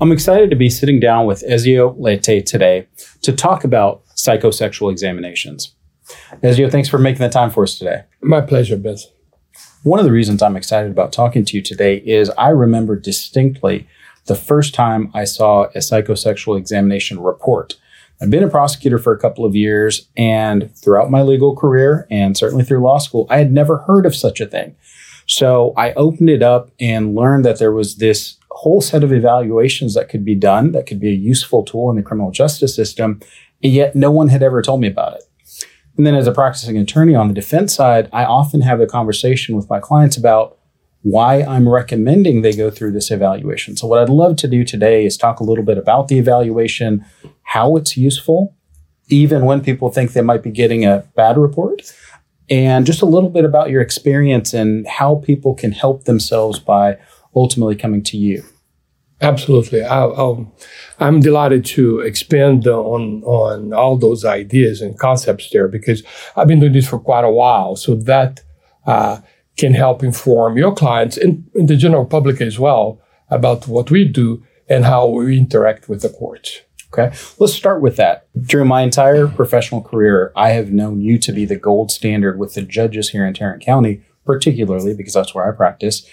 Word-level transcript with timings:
I'm 0.00 0.12
excited 0.12 0.48
to 0.50 0.56
be 0.56 0.70
sitting 0.70 1.00
down 1.00 1.26
with 1.26 1.42
Ezio 1.42 1.98
Leite 1.98 2.46
today 2.46 2.86
to 3.22 3.32
talk 3.32 3.64
about 3.64 4.06
psychosexual 4.14 4.92
examinations. 4.92 5.74
Ezio, 6.40 6.70
thanks 6.70 6.88
for 6.88 6.98
making 6.98 7.22
the 7.22 7.28
time 7.28 7.50
for 7.50 7.64
us 7.64 7.76
today. 7.76 8.04
My 8.22 8.40
pleasure, 8.40 8.76
Biz. 8.76 9.08
One 9.82 9.98
of 9.98 10.04
the 10.04 10.12
reasons 10.12 10.40
I'm 10.40 10.56
excited 10.56 10.92
about 10.92 11.12
talking 11.12 11.44
to 11.44 11.56
you 11.56 11.62
today 11.64 11.96
is 11.96 12.30
I 12.38 12.50
remember 12.50 12.94
distinctly 12.94 13.88
the 14.26 14.36
first 14.36 14.72
time 14.72 15.10
I 15.14 15.24
saw 15.24 15.64
a 15.64 15.78
psychosexual 15.78 16.56
examination 16.56 17.18
report. 17.18 17.74
I've 18.20 18.30
been 18.30 18.44
a 18.44 18.48
prosecutor 18.48 18.98
for 18.98 19.12
a 19.12 19.18
couple 19.18 19.44
of 19.44 19.56
years, 19.56 20.08
and 20.16 20.72
throughout 20.76 21.10
my 21.10 21.22
legal 21.22 21.56
career, 21.56 22.06
and 22.08 22.36
certainly 22.36 22.64
through 22.64 22.82
law 22.82 22.98
school, 22.98 23.26
I 23.30 23.38
had 23.38 23.52
never 23.52 23.78
heard 23.78 24.06
of 24.06 24.14
such 24.14 24.40
a 24.40 24.46
thing. 24.46 24.76
So 25.28 25.74
I 25.76 25.92
opened 25.92 26.30
it 26.30 26.42
up 26.42 26.70
and 26.80 27.14
learned 27.14 27.44
that 27.44 27.58
there 27.58 27.72
was 27.72 27.96
this 27.96 28.38
whole 28.50 28.80
set 28.80 29.04
of 29.04 29.12
evaluations 29.12 29.94
that 29.94 30.08
could 30.08 30.24
be 30.24 30.34
done 30.34 30.72
that 30.72 30.86
could 30.86 30.98
be 30.98 31.10
a 31.10 31.14
useful 31.16 31.62
tool 31.62 31.90
in 31.90 31.96
the 31.96 32.02
criminal 32.02 32.30
justice 32.30 32.74
system, 32.74 33.20
and 33.62 33.72
yet 33.72 33.94
no 33.94 34.10
one 34.10 34.28
had 34.28 34.42
ever 34.42 34.62
told 34.62 34.80
me 34.80 34.88
about 34.88 35.14
it. 35.14 35.22
And 35.96 36.06
then 36.06 36.14
as 36.14 36.26
a 36.26 36.32
practicing 36.32 36.78
attorney 36.78 37.14
on 37.14 37.28
the 37.28 37.34
defense 37.34 37.74
side, 37.74 38.08
I 38.12 38.24
often 38.24 38.62
have 38.62 38.80
a 38.80 38.86
conversation 38.86 39.54
with 39.54 39.68
my 39.68 39.80
clients 39.80 40.16
about 40.16 40.58
why 41.02 41.42
I'm 41.42 41.68
recommending 41.68 42.40
they 42.40 42.54
go 42.54 42.70
through 42.70 42.92
this 42.92 43.10
evaluation. 43.10 43.76
So 43.76 43.86
what 43.86 44.00
I'd 44.00 44.08
love 44.08 44.36
to 44.36 44.48
do 44.48 44.64
today 44.64 45.04
is 45.04 45.16
talk 45.16 45.40
a 45.40 45.44
little 45.44 45.64
bit 45.64 45.78
about 45.78 46.08
the 46.08 46.18
evaluation, 46.18 47.04
how 47.42 47.76
it's 47.76 47.96
useful, 47.96 48.56
even 49.08 49.44
when 49.44 49.60
people 49.60 49.90
think 49.90 50.12
they 50.12 50.22
might 50.22 50.42
be 50.42 50.50
getting 50.50 50.84
a 50.84 51.04
bad 51.16 51.36
report, 51.36 51.82
and 52.50 52.86
just 52.86 53.02
a 53.02 53.06
little 53.06 53.30
bit 53.30 53.44
about 53.44 53.70
your 53.70 53.82
experience 53.82 54.54
and 54.54 54.86
how 54.86 55.16
people 55.16 55.54
can 55.54 55.72
help 55.72 56.04
themselves 56.04 56.58
by 56.58 56.98
ultimately 57.34 57.76
coming 57.76 58.02
to 58.04 58.16
you. 58.16 58.42
Absolutely. 59.20 59.84
i 59.84 60.04
am 61.00 61.20
delighted 61.20 61.64
to 61.64 61.98
expand 62.00 62.68
on, 62.68 63.22
on 63.24 63.72
all 63.72 63.96
those 63.96 64.24
ideas 64.24 64.80
and 64.80 64.98
concepts 64.98 65.50
there 65.50 65.66
because 65.66 66.04
I've 66.36 66.46
been 66.46 66.60
doing 66.60 66.72
this 66.72 66.88
for 66.88 67.00
quite 67.00 67.24
a 67.24 67.30
while. 67.30 67.74
So 67.74 67.96
that 67.96 68.40
uh, 68.86 69.20
can 69.56 69.74
help 69.74 70.04
inform 70.04 70.56
your 70.56 70.72
clients 70.72 71.16
and, 71.16 71.50
and 71.54 71.68
the 71.68 71.76
general 71.76 72.06
public 72.06 72.40
as 72.40 72.58
well 72.58 73.02
about 73.28 73.66
what 73.66 73.90
we 73.90 74.04
do 74.04 74.44
and 74.68 74.84
how 74.84 75.08
we 75.08 75.36
interact 75.36 75.88
with 75.88 76.02
the 76.02 76.10
courts. 76.10 76.60
Okay, 76.92 77.14
let's 77.38 77.52
start 77.52 77.82
with 77.82 77.96
that. 77.96 78.28
During 78.40 78.68
my 78.68 78.80
entire 78.82 79.28
professional 79.28 79.82
career, 79.82 80.32
I 80.34 80.50
have 80.50 80.72
known 80.72 81.02
you 81.02 81.18
to 81.18 81.32
be 81.32 81.44
the 81.44 81.56
gold 81.56 81.90
standard 81.90 82.38
with 82.38 82.54
the 82.54 82.62
judges 82.62 83.10
here 83.10 83.26
in 83.26 83.34
Tarrant 83.34 83.62
County, 83.62 84.02
particularly 84.24 84.94
because 84.94 85.12
that's 85.12 85.34
where 85.34 85.46
I 85.46 85.54
practice. 85.54 86.08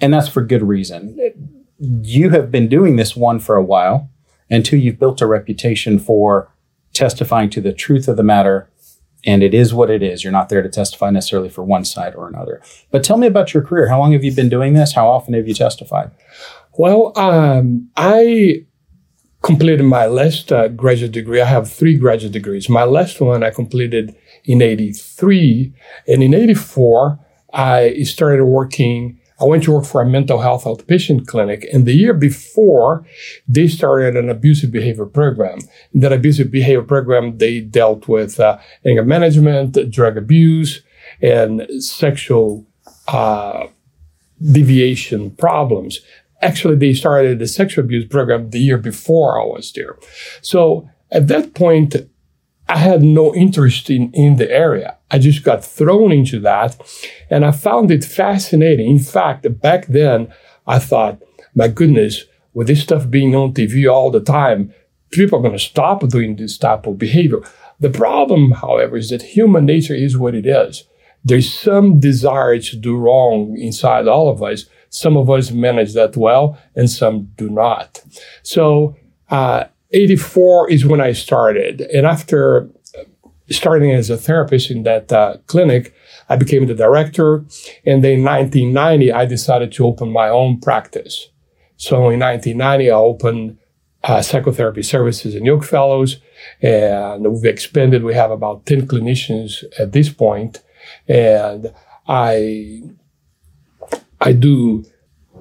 And 0.00 0.14
that's 0.14 0.28
for 0.28 0.42
good 0.42 0.62
reason. 0.62 1.18
You 1.78 2.30
have 2.30 2.50
been 2.50 2.68
doing 2.68 2.96
this 2.96 3.14
one 3.14 3.38
for 3.38 3.56
a 3.56 3.62
while, 3.62 4.10
and 4.48 4.64
two, 4.64 4.78
you've 4.78 4.98
built 4.98 5.20
a 5.20 5.26
reputation 5.26 5.98
for 5.98 6.50
testifying 6.94 7.50
to 7.50 7.60
the 7.60 7.72
truth 7.72 8.08
of 8.08 8.16
the 8.16 8.22
matter. 8.22 8.70
And 9.24 9.42
it 9.42 9.54
is 9.54 9.72
what 9.72 9.90
it 9.90 10.02
is. 10.02 10.24
You're 10.24 10.32
not 10.32 10.48
there 10.48 10.62
to 10.62 10.68
testify 10.68 11.10
necessarily 11.10 11.48
for 11.48 11.62
one 11.62 11.84
side 11.84 12.16
or 12.16 12.26
another. 12.26 12.60
But 12.90 13.04
tell 13.04 13.18
me 13.18 13.28
about 13.28 13.54
your 13.54 13.62
career. 13.62 13.88
How 13.88 14.00
long 14.00 14.12
have 14.12 14.24
you 14.24 14.34
been 14.34 14.48
doing 14.48 14.72
this? 14.72 14.94
How 14.94 15.08
often 15.08 15.34
have 15.34 15.46
you 15.46 15.54
testified? 15.54 16.10
Well, 16.76 17.12
um, 17.16 17.88
I 17.96 18.66
completed 19.42 19.82
my 19.82 20.06
last 20.06 20.52
uh, 20.52 20.68
graduate 20.68 21.12
degree. 21.12 21.40
I 21.40 21.46
have 21.46 21.70
three 21.70 21.96
graduate 21.96 22.32
degrees. 22.32 22.68
My 22.68 22.84
last 22.84 23.20
one 23.20 23.42
I 23.42 23.50
completed 23.50 24.16
in 24.44 24.62
83. 24.62 25.72
And 26.08 26.22
in 26.22 26.34
84, 26.34 27.18
I 27.52 28.02
started 28.02 28.44
working 28.44 29.18
I 29.42 29.44
went 29.44 29.64
to 29.64 29.72
work 29.72 29.84
for 29.84 30.00
a 30.00 30.06
mental 30.06 30.40
health 30.40 30.64
outpatient 30.64 31.26
clinic. 31.26 31.66
And 31.72 31.84
the 31.84 31.94
year 31.94 32.14
before, 32.14 33.04
they 33.48 33.66
started 33.66 34.16
an 34.16 34.30
abusive 34.30 34.70
behavior 34.70 35.06
program. 35.06 35.58
In 35.92 36.00
that 36.00 36.12
abusive 36.12 36.52
behavior 36.52 36.82
program, 36.82 37.38
they 37.38 37.58
dealt 37.58 38.06
with 38.06 38.38
uh, 38.38 38.58
anger 38.86 39.04
management, 39.04 39.90
drug 39.90 40.16
abuse, 40.16 40.82
and 41.20 41.66
sexual 41.82 42.64
uh, 43.08 43.66
deviation 44.40 45.32
problems. 45.32 46.00
Actually, 46.42 46.76
they 46.76 46.92
started 46.92 47.38
the 47.38 47.46
sexual 47.46 47.84
abuse 47.84 48.06
program 48.06 48.50
the 48.50 48.58
year 48.58 48.78
before 48.78 49.40
I 49.40 49.44
was 49.44 49.72
there. 49.72 49.96
So 50.40 50.88
at 51.10 51.28
that 51.28 51.54
point, 51.54 51.96
I 52.68 52.78
had 52.78 53.02
no 53.02 53.34
interest 53.34 53.90
in, 53.90 54.10
in 54.12 54.36
the 54.36 54.50
area. 54.50 54.96
I 55.10 55.18
just 55.18 55.44
got 55.44 55.64
thrown 55.64 56.10
into 56.10 56.40
that 56.40 56.80
and 57.28 57.44
I 57.44 57.50
found 57.50 57.90
it 57.90 58.04
fascinating. 58.04 58.88
In 58.90 58.98
fact, 58.98 59.46
back 59.60 59.86
then 59.86 60.32
I 60.66 60.78
thought, 60.78 61.22
my 61.54 61.68
goodness, 61.68 62.24
with 62.54 62.68
this 62.68 62.82
stuff 62.82 63.10
being 63.10 63.34
on 63.34 63.52
TV 63.52 63.90
all 63.92 64.10
the 64.10 64.20
time, 64.20 64.72
people 65.10 65.38
are 65.38 65.42
going 65.42 65.52
to 65.52 65.58
stop 65.58 66.08
doing 66.08 66.36
this 66.36 66.56
type 66.56 66.86
of 66.86 66.98
behavior. 66.98 67.40
The 67.80 67.90
problem, 67.90 68.52
however, 68.52 68.96
is 68.96 69.10
that 69.10 69.22
human 69.22 69.66
nature 69.66 69.94
is 69.94 70.16
what 70.16 70.34
it 70.34 70.46
is. 70.46 70.84
There's 71.24 71.52
some 71.52 72.00
desire 72.00 72.58
to 72.58 72.76
do 72.76 72.96
wrong 72.96 73.56
inside 73.58 74.08
all 74.08 74.28
of 74.28 74.42
us. 74.42 74.64
Some 74.92 75.16
of 75.16 75.30
us 75.30 75.50
manage 75.50 75.94
that 75.94 76.16
well 76.16 76.58
and 76.76 76.88
some 76.88 77.30
do 77.36 77.48
not. 77.48 78.02
So, 78.42 78.94
uh, 79.30 79.64
84 79.90 80.70
is 80.70 80.84
when 80.84 81.00
I 81.00 81.12
started. 81.12 81.80
And 81.80 82.06
after 82.06 82.68
starting 83.50 83.90
as 83.90 84.10
a 84.10 84.16
therapist 84.16 84.70
in 84.70 84.82
that 84.82 85.10
uh, 85.10 85.38
clinic, 85.46 85.94
I 86.28 86.36
became 86.36 86.66
the 86.66 86.74
director. 86.74 87.44
And 87.86 88.04
then 88.04 88.20
in 88.20 88.24
1990, 88.24 89.12
I 89.12 89.24
decided 89.24 89.72
to 89.72 89.86
open 89.86 90.12
my 90.12 90.28
own 90.28 90.60
practice. 90.60 91.28
So 91.76 92.10
in 92.10 92.20
1990, 92.20 92.90
I 92.90 92.94
opened 92.94 93.58
uh, 94.04 94.20
psychotherapy 94.20 94.82
services 94.82 95.34
in 95.34 95.44
Yokefellows, 95.44 96.16
and 96.60 97.32
we've 97.32 97.44
expanded. 97.44 98.02
We 98.02 98.14
have 98.14 98.30
about 98.30 98.66
10 98.66 98.86
clinicians 98.88 99.64
at 99.78 99.92
this 99.92 100.08
point, 100.08 100.62
and 101.08 101.72
I 102.06 102.82
I 104.22 104.32
do 104.32 104.84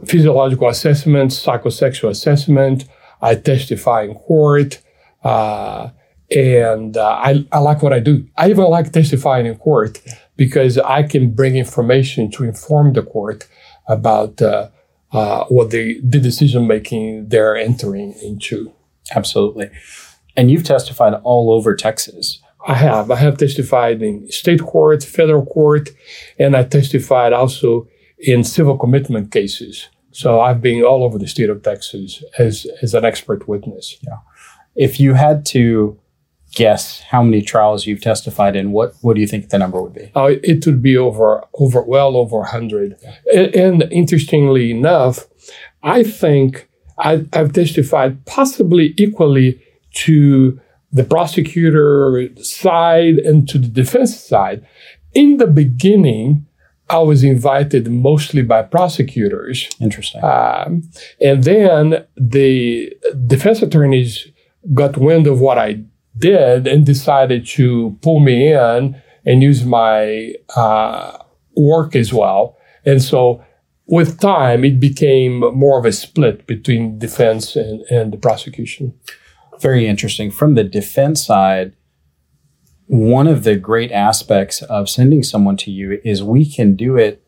physiological 0.05 0.67
assessments, 0.67 1.43
psychosexual 1.45 2.09
assessment. 2.09 2.85
I 3.21 3.35
testify 3.35 4.03
in 4.03 4.15
court. 4.15 4.81
Uh, 5.23 5.91
and 6.31 6.97
uh, 6.97 7.07
I, 7.07 7.45
I 7.51 7.59
like 7.59 7.83
what 7.83 7.93
I 7.93 7.99
do. 7.99 8.25
I 8.37 8.49
even 8.49 8.65
like 8.65 8.91
testifying 8.91 9.45
in 9.45 9.57
court 9.57 10.01
because 10.37 10.77
I 10.77 11.03
can 11.03 11.31
bring 11.31 11.55
information 11.55 12.31
to 12.31 12.43
inform 12.43 12.93
the 12.93 13.03
court 13.03 13.47
about 13.87 14.41
uh, 14.41 14.69
uh, 15.11 15.45
what 15.45 15.71
the, 15.71 15.99
the 16.03 16.19
decision 16.19 16.67
making 16.67 17.27
they're 17.27 17.55
entering 17.55 18.13
into. 18.23 18.73
Absolutely. 19.13 19.69
And 20.37 20.49
you've 20.49 20.63
testified 20.63 21.13
all 21.23 21.51
over 21.51 21.75
Texas. 21.75 22.41
I 22.65 22.75
have. 22.75 23.11
I 23.11 23.15
have 23.17 23.37
testified 23.37 24.01
in 24.01 24.31
state 24.31 24.61
court, 24.61 25.03
federal 25.03 25.45
court, 25.45 25.89
and 26.39 26.55
I 26.55 26.63
testified 26.63 27.33
also 27.33 27.87
in 28.21 28.43
civil 28.43 28.77
commitment 28.77 29.31
cases. 29.31 29.87
So 30.11 30.41
I've 30.41 30.61
been 30.61 30.83
all 30.83 31.03
over 31.03 31.17
the 31.17 31.27
state 31.27 31.49
of 31.49 31.63
Texas 31.63 32.23
as, 32.37 32.67
as 32.81 32.93
an 32.93 33.05
expert 33.05 33.47
witness. 33.47 33.97
Yeah. 34.01 34.17
If 34.75 34.99
you 34.99 35.13
had 35.13 35.45
to 35.47 35.99
guess 36.53 37.01
how 37.01 37.23
many 37.23 37.41
trials 37.41 37.87
you've 37.87 38.01
testified 38.01 38.55
in, 38.55 38.71
what 38.71 38.93
what 39.01 39.15
do 39.15 39.21
you 39.21 39.27
think 39.27 39.49
the 39.49 39.57
number 39.57 39.81
would 39.81 39.93
be? 39.93 40.11
Uh, 40.15 40.35
it 40.43 40.65
would 40.65 40.81
be 40.81 40.97
over 40.97 41.43
over 41.59 41.81
well 41.81 42.17
over 42.17 42.43
hundred. 42.43 42.97
And, 43.33 43.55
and, 43.55 43.83
interestingly 43.91 44.71
enough, 44.71 45.27
I 45.83 46.03
think 46.03 46.69
I, 46.97 47.25
I've 47.33 47.53
testified 47.53 48.25
possibly 48.25 48.93
equally 48.97 49.61
to 50.05 50.59
the 50.91 51.03
prosecutor 51.03 52.29
side 52.41 53.17
and 53.19 53.47
to 53.49 53.57
the 53.57 53.67
defense 53.67 54.17
side. 54.19 54.65
In 55.13 55.37
the 55.37 55.47
beginning, 55.47 56.45
I 56.91 56.99
was 56.99 57.23
invited 57.23 57.89
mostly 57.89 58.41
by 58.41 58.63
prosecutors. 58.63 59.69
Interesting. 59.79 60.23
Um, 60.23 60.83
and 61.21 61.43
then 61.43 62.05
the 62.17 62.93
defense 63.27 63.61
attorneys 63.61 64.27
got 64.73 64.97
wind 64.97 65.25
of 65.25 65.39
what 65.39 65.57
I 65.57 65.83
did 66.17 66.67
and 66.67 66.85
decided 66.85 67.47
to 67.47 67.97
pull 68.01 68.19
me 68.19 68.53
in 68.53 69.01
and 69.25 69.41
use 69.41 69.63
my 69.63 70.33
uh, 70.55 71.17
work 71.55 71.95
as 71.95 72.13
well. 72.13 72.57
And 72.85 73.01
so 73.01 73.43
with 73.85 74.19
time, 74.19 74.65
it 74.65 74.79
became 74.79 75.39
more 75.55 75.79
of 75.79 75.85
a 75.85 75.91
split 75.91 76.45
between 76.47 76.99
defense 76.99 77.55
and, 77.55 77.81
and 77.89 78.11
the 78.11 78.17
prosecution. 78.17 78.93
Very 79.59 79.87
interesting. 79.87 80.31
From 80.31 80.55
the 80.55 80.63
defense 80.63 81.25
side, 81.25 81.73
one 82.91 83.27
of 83.27 83.43
the 83.43 83.55
great 83.55 83.91
aspects 83.91 84.61
of 84.63 84.89
sending 84.89 85.23
someone 85.23 85.57
to 85.57 85.71
you 85.71 86.01
is 86.03 86.23
we 86.23 86.45
can 86.45 86.75
do 86.75 86.97
it 86.97 87.23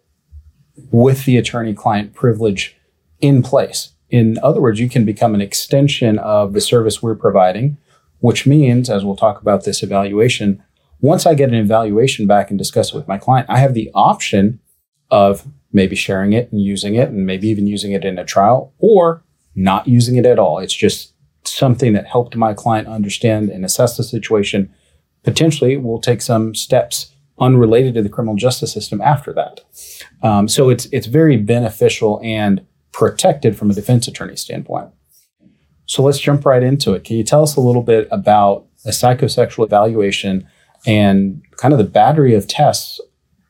with 0.91 1.25
the 1.25 1.37
attorney 1.37 1.73
client 1.73 2.13
privilege 2.13 2.75
in 3.21 3.41
place. 3.41 3.93
In 4.09 4.37
other 4.43 4.61
words, 4.61 4.79
you 4.79 4.89
can 4.89 5.05
become 5.05 5.33
an 5.33 5.41
extension 5.41 6.19
of 6.19 6.53
the 6.53 6.61
service 6.61 7.01
we're 7.01 7.15
providing 7.15 7.77
which 8.23 8.47
means, 8.47 8.89
as 8.89 9.03
we'll 9.03 9.17
talk 9.17 9.41
about 9.41 9.65
this 9.65 9.83
evaluation, 9.83 10.63
once 11.01 11.25
I 11.25 11.33
get 11.33 11.49
an 11.49 11.55
evaluation 11.55 12.25
back 12.25 12.49
and 12.49 12.57
discuss 12.57 12.93
it 12.93 12.95
with 12.95 13.05
my 13.05 13.17
client, 13.17 13.49
I 13.49 13.57
have 13.57 13.73
the 13.73 13.91
option 13.93 14.61
of 15.11 15.45
maybe 15.73 15.97
sharing 15.97 16.31
it 16.31 16.49
and 16.49 16.61
using 16.61 16.95
it 16.95 17.09
and 17.09 17.25
maybe 17.25 17.49
even 17.49 17.67
using 17.67 17.91
it 17.91 18.05
in 18.05 18.17
a 18.17 18.23
trial 18.23 18.73
or 18.79 19.25
not 19.55 19.89
using 19.89 20.15
it 20.15 20.25
at 20.25 20.39
all. 20.39 20.59
It's 20.59 20.73
just 20.73 21.11
something 21.43 21.91
that 21.91 22.07
helped 22.07 22.37
my 22.37 22.53
client 22.53 22.87
understand 22.87 23.49
and 23.49 23.65
assess 23.65 23.97
the 23.97 24.05
situation. 24.05 24.73
Potentially, 25.23 25.77
we'll 25.77 26.01
take 26.01 26.21
some 26.21 26.53
steps 26.53 27.13
unrelated 27.39 27.95
to 27.95 28.01
the 28.01 28.09
criminal 28.09 28.35
justice 28.35 28.71
system 28.71 29.01
after 29.01 29.33
that. 29.33 29.61
Um, 30.21 30.47
so 30.47 30.69
it's 30.69 30.85
it's 30.91 31.07
very 31.07 31.37
beneficial 31.37 32.19
and 32.23 32.65
protected 32.91 33.57
from 33.57 33.71
a 33.71 33.73
defense 33.73 34.07
attorney 34.07 34.35
standpoint. 34.35 34.89
So 35.85 36.03
let's 36.03 36.19
jump 36.19 36.45
right 36.45 36.63
into 36.63 36.93
it. 36.93 37.03
Can 37.03 37.17
you 37.17 37.23
tell 37.23 37.43
us 37.43 37.55
a 37.55 37.61
little 37.61 37.81
bit 37.81 38.07
about 38.11 38.65
a 38.85 38.89
psychosexual 38.89 39.65
evaluation 39.65 40.47
and 40.85 41.41
kind 41.57 41.73
of 41.73 41.77
the 41.77 41.83
battery 41.85 42.35
of 42.35 42.47
tests 42.47 43.01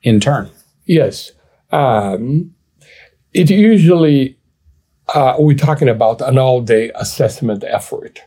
in 0.02 0.20
turn? 0.20 0.50
Yes. 0.86 1.32
Um, 1.72 2.54
it 3.34 3.50
usually, 3.50 4.38
uh, 5.14 5.36
we're 5.40 5.58
talking 5.58 5.90
about 5.90 6.22
an 6.22 6.38
all 6.38 6.62
day 6.62 6.92
assessment 6.96 7.64
effort. 7.64 8.22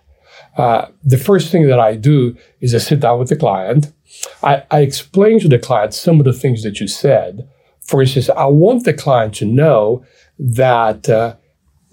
Uh, 0.56 0.86
the 1.04 1.18
first 1.18 1.52
thing 1.52 1.66
that 1.66 1.78
I 1.78 1.96
do 1.96 2.36
is 2.60 2.74
I 2.74 2.78
sit 2.78 3.00
down 3.00 3.18
with 3.18 3.28
the 3.28 3.36
client. 3.36 3.92
I, 4.42 4.62
I 4.70 4.80
explain 4.80 5.38
to 5.40 5.48
the 5.48 5.58
client 5.58 5.94
some 5.94 6.18
of 6.18 6.24
the 6.24 6.32
things 6.32 6.62
that 6.62 6.80
you 6.80 6.88
said. 6.88 7.48
For 7.80 8.00
instance, 8.00 8.30
I 8.30 8.46
want 8.46 8.84
the 8.84 8.94
client 8.94 9.34
to 9.34 9.44
know 9.44 10.04
that 10.38 11.08
uh, 11.08 11.36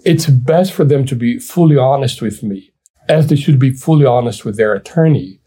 it's 0.04 0.26
best 0.26 0.72
for 0.72 0.84
them 0.84 1.04
to 1.06 1.14
be 1.14 1.38
fully 1.38 1.76
honest 1.76 2.22
with 2.22 2.42
me, 2.42 2.72
as 3.08 3.26
they 3.26 3.36
should 3.36 3.58
be 3.58 3.72
fully 3.72 4.06
honest 4.06 4.44
with 4.44 4.56
their 4.56 4.74
attorney. 4.74 5.40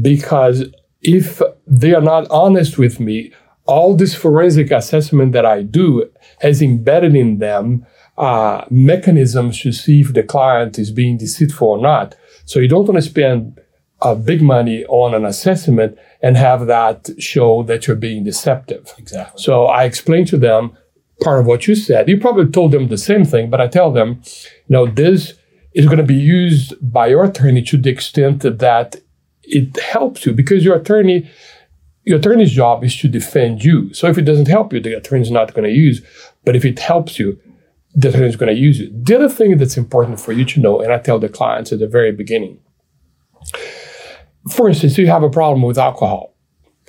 Because 0.00 0.64
if 1.02 1.40
they 1.66 1.94
are 1.94 2.02
not 2.02 2.26
honest 2.30 2.78
with 2.78 2.98
me, 2.98 3.32
all 3.66 3.94
this 3.94 4.14
forensic 4.14 4.70
assessment 4.70 5.32
that 5.32 5.44
I 5.44 5.62
do 5.62 6.10
has 6.40 6.62
embedded 6.62 7.14
in 7.14 7.38
them 7.38 7.86
uh, 8.16 8.64
mechanisms 8.70 9.60
to 9.60 9.72
see 9.72 10.00
if 10.00 10.14
the 10.14 10.22
client 10.22 10.78
is 10.78 10.90
being 10.90 11.18
deceitful 11.18 11.68
or 11.68 11.78
not. 11.78 12.16
So 12.48 12.60
you 12.60 12.68
don't 12.68 12.86
want 12.86 12.96
to 12.96 13.02
spend 13.02 13.60
uh, 14.00 14.14
big 14.14 14.40
money 14.40 14.86
on 14.86 15.14
an 15.14 15.26
assessment 15.26 15.98
and 16.22 16.34
have 16.36 16.66
that 16.66 17.10
show 17.18 17.62
that 17.64 17.86
you're 17.86 17.96
being 17.96 18.24
deceptive. 18.24 18.94
Exactly. 18.96 19.42
So 19.42 19.66
I 19.66 19.84
explain 19.84 20.24
to 20.26 20.38
them 20.38 20.76
part 21.20 21.40
of 21.40 21.46
what 21.46 21.68
you 21.68 21.74
said. 21.74 22.08
You 22.08 22.18
probably 22.18 22.50
told 22.50 22.72
them 22.72 22.88
the 22.88 22.96
same 22.96 23.26
thing, 23.26 23.50
but 23.50 23.60
I 23.60 23.66
tell 23.68 23.90
them, 23.92 24.22
you 24.24 24.70
know, 24.74 24.86
this 24.86 25.34
is 25.74 25.84
going 25.84 25.98
to 25.98 26.04
be 26.04 26.14
used 26.14 26.72
by 26.80 27.08
your 27.08 27.24
attorney 27.24 27.62
to 27.64 27.76
the 27.76 27.90
extent 27.90 28.40
that 28.40 28.96
it 29.42 29.78
helps 29.80 30.24
you 30.24 30.32
because 30.32 30.64
your 30.64 30.76
attorney 30.76 31.30
your 32.04 32.18
attorney's 32.18 32.52
job 32.52 32.82
is 32.84 32.96
to 32.96 33.08
defend 33.08 33.62
you. 33.62 33.92
So 33.92 34.08
if 34.08 34.16
it 34.16 34.22
doesn't 34.22 34.48
help 34.48 34.72
you, 34.72 34.80
the 34.80 34.96
attorney's 34.96 35.30
not 35.30 35.52
going 35.52 35.68
to 35.68 35.74
use. 35.86 36.00
But 36.42 36.56
if 36.56 36.64
it 36.64 36.78
helps 36.78 37.18
you, 37.18 37.38
the 37.98 38.10
attorney's 38.10 38.36
going 38.36 38.54
to 38.54 38.60
use 38.60 38.78
it. 38.80 39.04
The 39.04 39.16
other 39.16 39.28
thing 39.28 39.58
that's 39.58 39.76
important 39.76 40.20
for 40.20 40.32
you 40.32 40.44
to 40.44 40.60
know, 40.60 40.80
and 40.80 40.92
I 40.92 40.98
tell 40.98 41.18
the 41.18 41.28
clients 41.28 41.72
at 41.72 41.80
the 41.80 41.88
very 41.88 42.12
beginning, 42.12 42.60
for 44.52 44.68
instance, 44.68 44.96
you 44.96 45.08
have 45.08 45.24
a 45.24 45.30
problem 45.30 45.62
with 45.62 45.78
alcohol. 45.78 46.34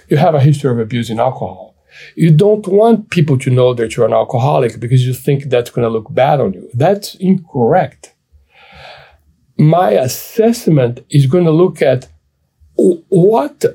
You 0.08 0.18
have 0.18 0.36
a 0.36 0.40
history 0.40 0.72
of 0.72 0.78
abusing 0.78 1.20
alcohol. 1.20 1.76
You 2.16 2.32
don't 2.32 2.68
want 2.68 3.10
people 3.10 3.40
to 3.40 3.50
know 3.50 3.74
that 3.74 3.96
you're 3.96 4.06
an 4.06 4.14
alcoholic 4.14 4.80
because 4.80 5.06
you 5.06 5.14
think 5.16 5.46
that's 5.46 5.72
going 5.72 5.84
to 5.84 5.90
look 5.90 6.14
bad 6.14 6.40
on 6.40 6.54
you. 6.54 6.70
That's 6.76 7.16
incorrect. 7.16 8.14
My 9.58 9.92
assessment 9.92 11.04
is 11.10 11.26
going 11.26 11.46
to 11.46 11.52
look 11.52 11.82
at 11.82 12.08
what 12.76 13.66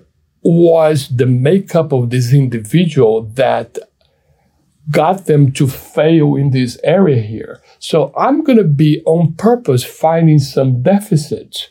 was 0.43 1.09
the 1.09 1.27
makeup 1.27 1.93
of 1.93 2.11
this 2.11 2.33
individual 2.33 3.23
that 3.35 3.79
got 4.91 5.27
them 5.27 5.53
to 5.53 5.67
fail 5.67 6.37
in 6.37 6.51
this 6.51 6.79
area 6.85 7.23
here. 7.23 7.61
So 7.79 8.13
I'm 8.17 8.43
going 8.43 8.59
to 8.59 8.65
be 8.65 9.03
on 9.07 9.35
purpose 9.35 9.85
finding 9.85 10.39
some 10.39 10.83
deficits 10.83 11.69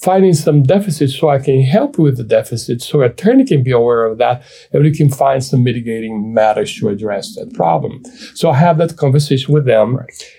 finding 0.00 0.32
some 0.32 0.62
deficits 0.62 1.18
so 1.18 1.28
I 1.28 1.38
can 1.38 1.60
help 1.62 1.98
with 1.98 2.16
the 2.16 2.24
deficits 2.24 2.86
so 2.86 3.02
attorney 3.02 3.44
can 3.44 3.62
be 3.62 3.70
aware 3.70 4.06
of 4.06 4.18
that 4.18 4.42
and 4.72 4.82
we 4.82 4.92
can 4.92 5.10
find 5.10 5.44
some 5.44 5.62
mitigating 5.62 6.32
matters 6.32 6.74
to 6.78 6.88
address 6.88 7.34
that 7.36 7.52
problem. 7.52 8.02
So 8.34 8.50
I 8.50 8.56
have 8.56 8.78
that 8.78 8.96
conversation 8.96 9.52
with 9.52 9.66
them 9.66 9.98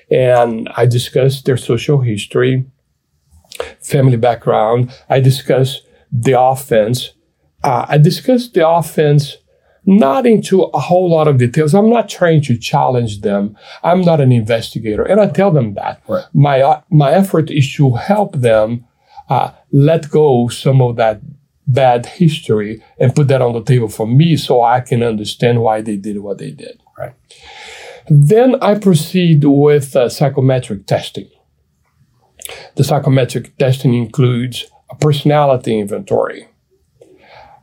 and 0.09 0.67
I 0.75 0.87
discuss 0.87 1.43
their 1.43 1.57
social 1.57 2.01
history, 2.01 2.65
family 3.79 4.17
background. 4.17 4.91
I 5.09 5.19
discuss 5.19 5.81
the 6.11 6.39
offense. 6.39 7.11
Uh, 7.63 7.85
I 7.87 7.99
discuss 7.99 8.49
the 8.49 8.67
offense 8.67 9.37
not 9.85 10.25
into 10.25 10.63
a 10.63 10.79
whole 10.79 11.09
lot 11.09 11.27
of 11.27 11.37
details. 11.37 11.73
I'm 11.73 11.89
not 11.89 12.07
trying 12.07 12.41
to 12.43 12.57
challenge 12.57 13.21
them. 13.21 13.57
I'm 13.83 14.01
not 14.01 14.21
an 14.21 14.31
investigator, 14.31 15.03
and 15.03 15.19
I 15.19 15.27
tell 15.27 15.51
them 15.51 15.73
that. 15.73 16.01
Right. 16.07 16.25
My 16.33 16.61
uh, 16.61 16.81
my 16.89 17.11
effort 17.11 17.49
is 17.49 17.73
to 17.75 17.95
help 17.95 18.35
them 18.35 18.85
uh, 19.29 19.51
let 19.71 20.09
go 20.09 20.47
some 20.49 20.81
of 20.81 20.97
that 20.97 21.21
bad 21.67 22.05
history 22.05 22.83
and 22.99 23.15
put 23.15 23.27
that 23.29 23.41
on 23.41 23.53
the 23.53 23.63
table 23.63 23.87
for 23.87 24.05
me 24.05 24.35
so 24.35 24.61
I 24.61 24.81
can 24.81 25.01
understand 25.01 25.61
why 25.61 25.81
they 25.81 25.95
did 25.95 26.19
what 26.19 26.37
they 26.37 26.51
did. 26.51 26.81
Right. 26.97 27.13
Then 28.09 28.55
I 28.61 28.75
proceed 28.75 29.43
with 29.45 29.95
uh, 29.95 30.09
psychometric 30.09 30.85
testing. 30.85 31.29
The 32.75 32.83
psychometric 32.83 33.55
testing 33.57 33.93
includes 33.93 34.65
a 34.89 34.95
personality 34.95 35.79
inventory. 35.79 36.47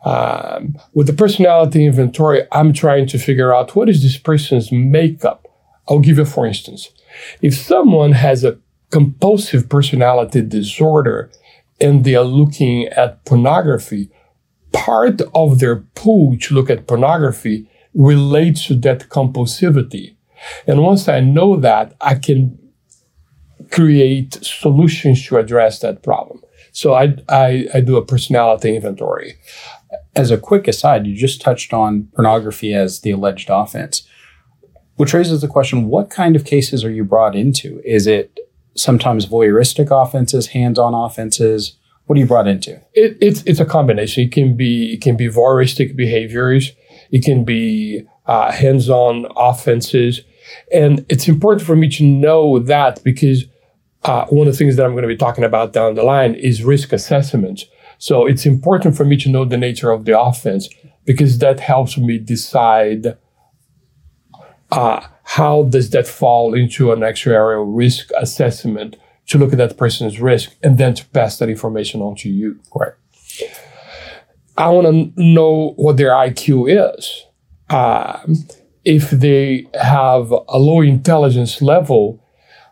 Um, 0.05 0.79
with 0.95 1.07
the 1.07 1.13
personality 1.13 1.85
inventory, 1.85 2.43
I'm 2.53 2.73
trying 2.73 3.07
to 3.09 3.19
figure 3.19 3.55
out 3.55 3.75
what 3.75 3.89
is 3.89 4.03
this 4.03 4.17
person's 4.17 4.71
makeup. 4.71 5.47
I'll 5.89 5.99
give 5.99 6.19
you, 6.19 6.25
for 6.25 6.47
instance, 6.47 6.91
if 7.43 7.55
someone 7.55 8.13
has 8.13 8.45
a 8.45 8.59
compulsive 8.91 9.69
personality 9.69 10.43
disorder, 10.43 11.31
and 11.81 12.05
they 12.05 12.15
are 12.15 12.25
looking 12.25 12.87
at 12.89 13.25
pornography, 13.25 14.11
part 14.73 15.21
of 15.35 15.59
their 15.61 15.77
pull 15.95 16.37
to 16.39 16.55
look 16.55 16.71
at 16.71 16.87
pornography 16.87 17.71
relates 17.95 18.67
to 18.67 18.75
that 18.75 19.09
compulsivity. 19.09 20.17
And 20.67 20.83
once 20.83 21.09
I 21.09 21.21
know 21.21 21.57
that, 21.57 21.95
I 22.01 22.15
can 22.15 22.59
create 23.71 24.39
solutions 24.43 25.27
to 25.27 25.37
address 25.37 25.81
that 25.81 26.03
problem. 26.03 26.43
So 26.73 26.95
I, 26.95 27.17
I, 27.29 27.67
I 27.75 27.81
do 27.81 27.97
a 27.97 28.05
personality 28.05 28.77
inventory. 28.77 29.35
As 30.15 30.31
a 30.31 30.39
quick 30.39 30.69
aside, 30.69 31.07
you 31.07 31.15
just 31.15 31.41
touched 31.41 31.73
on 31.73 32.09
pornography 32.15 32.75
as 32.75 33.01
the 33.01 33.11
alleged 33.11 33.49
offense, 33.51 34.07
which 34.97 35.15
raises 35.15 35.41
the 35.41 35.49
question 35.49 35.87
what 35.87 36.11
kind 36.11 36.37
of 36.37 36.45
cases 36.45 36.85
are 36.85 36.91
you 36.91 37.05
brought 37.05 37.37
into? 37.37 37.81
Is 37.85 38.07
it 38.07 38.39
sometimes 38.79 39.27
voyeuristic 39.27 39.91
offenses, 39.91 40.49
hands-on 40.49 40.95
offenses. 40.95 41.77
What 42.07 42.17
are 42.17 42.21
you 42.21 42.27
brought 42.27 42.49
into? 42.49 42.81
It, 42.95 43.19
it's 43.21 43.43
it's 43.43 43.61
a 43.61 43.67
combination. 43.67 44.25
It 44.25 44.33
can 44.33 44.57
be 44.57 44.95
it 44.95 45.03
can 45.03 45.17
be 45.17 45.29
voyeuristic 45.29 45.95
behaviors. 45.95 46.73
It 47.11 47.25
can 47.25 47.45
be 47.45 48.07
uh, 48.27 48.51
hands-on 48.51 49.27
offenses, 49.37 50.23
and 50.73 51.05
it's 51.09 51.29
important 51.29 51.67
for 51.67 51.77
me 51.77 51.89
to 51.91 52.05
know 52.05 52.59
that 52.61 53.03
because 53.05 53.45
uh, 54.05 54.27
one 54.27 54.47
of 54.47 54.55
the 54.55 54.59
things 54.59 54.77
that 54.77 54.87
I'm 54.87 54.93
going 54.93 55.03
to 55.03 55.09
be 55.09 55.17
talking 55.17 55.45
about 55.45 55.73
down 55.73 55.95
the 55.95 56.03
line 56.03 56.35
is 56.35 56.65
risk 56.65 56.93
assessment. 56.93 57.65
So 57.99 58.27
it's 58.27 58.47
important 58.47 58.97
for 58.97 59.05
me 59.05 59.17
to 59.19 59.29
know 59.29 59.45
the 59.45 59.57
nature 59.57 59.91
of 59.91 60.05
the 60.05 60.19
offense 60.19 60.69
because 61.05 61.39
that 61.39 61.61
helps 61.61 61.99
me 61.99 62.19
decide 62.19 63.17
uh, 64.71 65.01
how 65.25 65.65
does 65.65 65.91
that 65.91 66.07
fall 66.07 66.55
into 66.55 66.93
an 66.93 67.01
actuarial 67.01 67.65
risk 67.67 68.11
assessment 68.17 68.97
to 69.27 69.39
look 69.39 69.53
at 69.53 69.59
that 69.59 69.77
person's 69.77 70.21
risk 70.21 70.55
and 70.63 70.79
then 70.79 70.95
to 70.95 71.07
pass 71.07 71.39
that 71.39 71.49
information 71.49 72.01
on 72.01 72.17
to 72.17 72.29
you. 72.29 72.61
Right. 72.75 72.93
I 74.57 74.71
want 74.71 74.87
to 74.87 75.23
know 75.23 75.75
what 75.77 75.97
their 75.97 76.11
IQ 76.11 76.97
is. 76.97 77.27
Um, 77.71 78.49
if 78.85 79.11
they 79.11 79.69
have 79.75 80.33
a 80.33 80.59
low 80.59 80.81
intelligence 80.81 81.61
level, 81.61 82.25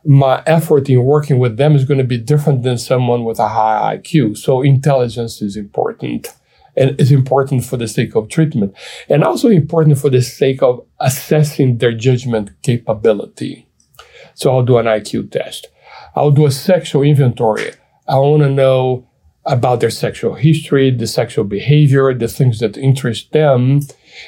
my 0.07 0.43
effort 0.47 0.89
in 0.89 1.03
working 1.03 1.39
with 1.39 1.57
them 1.57 1.75
is 1.75 1.85
going 1.85 1.99
to 1.99 2.05
be 2.05 2.19
different 2.19 2.63
than 2.63 2.79
someone 2.79 3.25
with 3.25 3.41
a 3.41 3.49
high 3.49 3.97
IQ. 3.97 4.37
So 4.39 4.63
intelligence 4.63 5.43
is 5.43 5.57
important 5.57 6.33
and 6.77 6.99
it's 7.01 7.11
important 7.11 7.65
for 7.65 7.77
the 7.77 7.89
sake 7.89 8.15
of 8.15 8.29
treatment 8.29 8.75
and 9.09 9.25
also 9.25 9.49
important 9.49 9.99
for 9.99 10.11
the 10.11 10.23
sake 10.23 10.63
of 10.63 10.87
assessing 11.01 11.79
their 11.79 11.93
judgment 11.93 12.51
capability. 12.63 13.67
So 14.35 14.55
I'll 14.55 14.65
do 14.65 14.79
an 14.79 14.87
IQ 14.87 15.33
test. 15.33 15.69
I'll 16.15 16.31
do 16.31 16.47
a 16.47 16.51
sexual 16.51 17.03
inventory. 17.03 17.73
I 18.07 18.19
want 18.19 18.43
to 18.43 18.51
know 18.51 19.09
about 19.45 19.81
their 19.81 19.91
sexual 19.91 20.35
history, 20.35 20.91
the 20.91 21.07
sexual 21.07 21.45
behavior, 21.45 22.13
the 22.15 22.29
things 22.29 22.61
that 22.61 22.77
interest 22.77 23.33
them, 23.33 23.81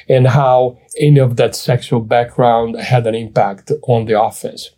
and 0.07 0.27
how 0.27 0.79
any 0.99 1.19
of 1.19 1.35
that 1.37 1.55
sexual 1.55 1.99
background 1.99 2.79
had 2.79 3.05
an 3.05 3.15
impact 3.15 3.71
on 3.83 4.05
the 4.05 4.19
offense. 4.19 4.71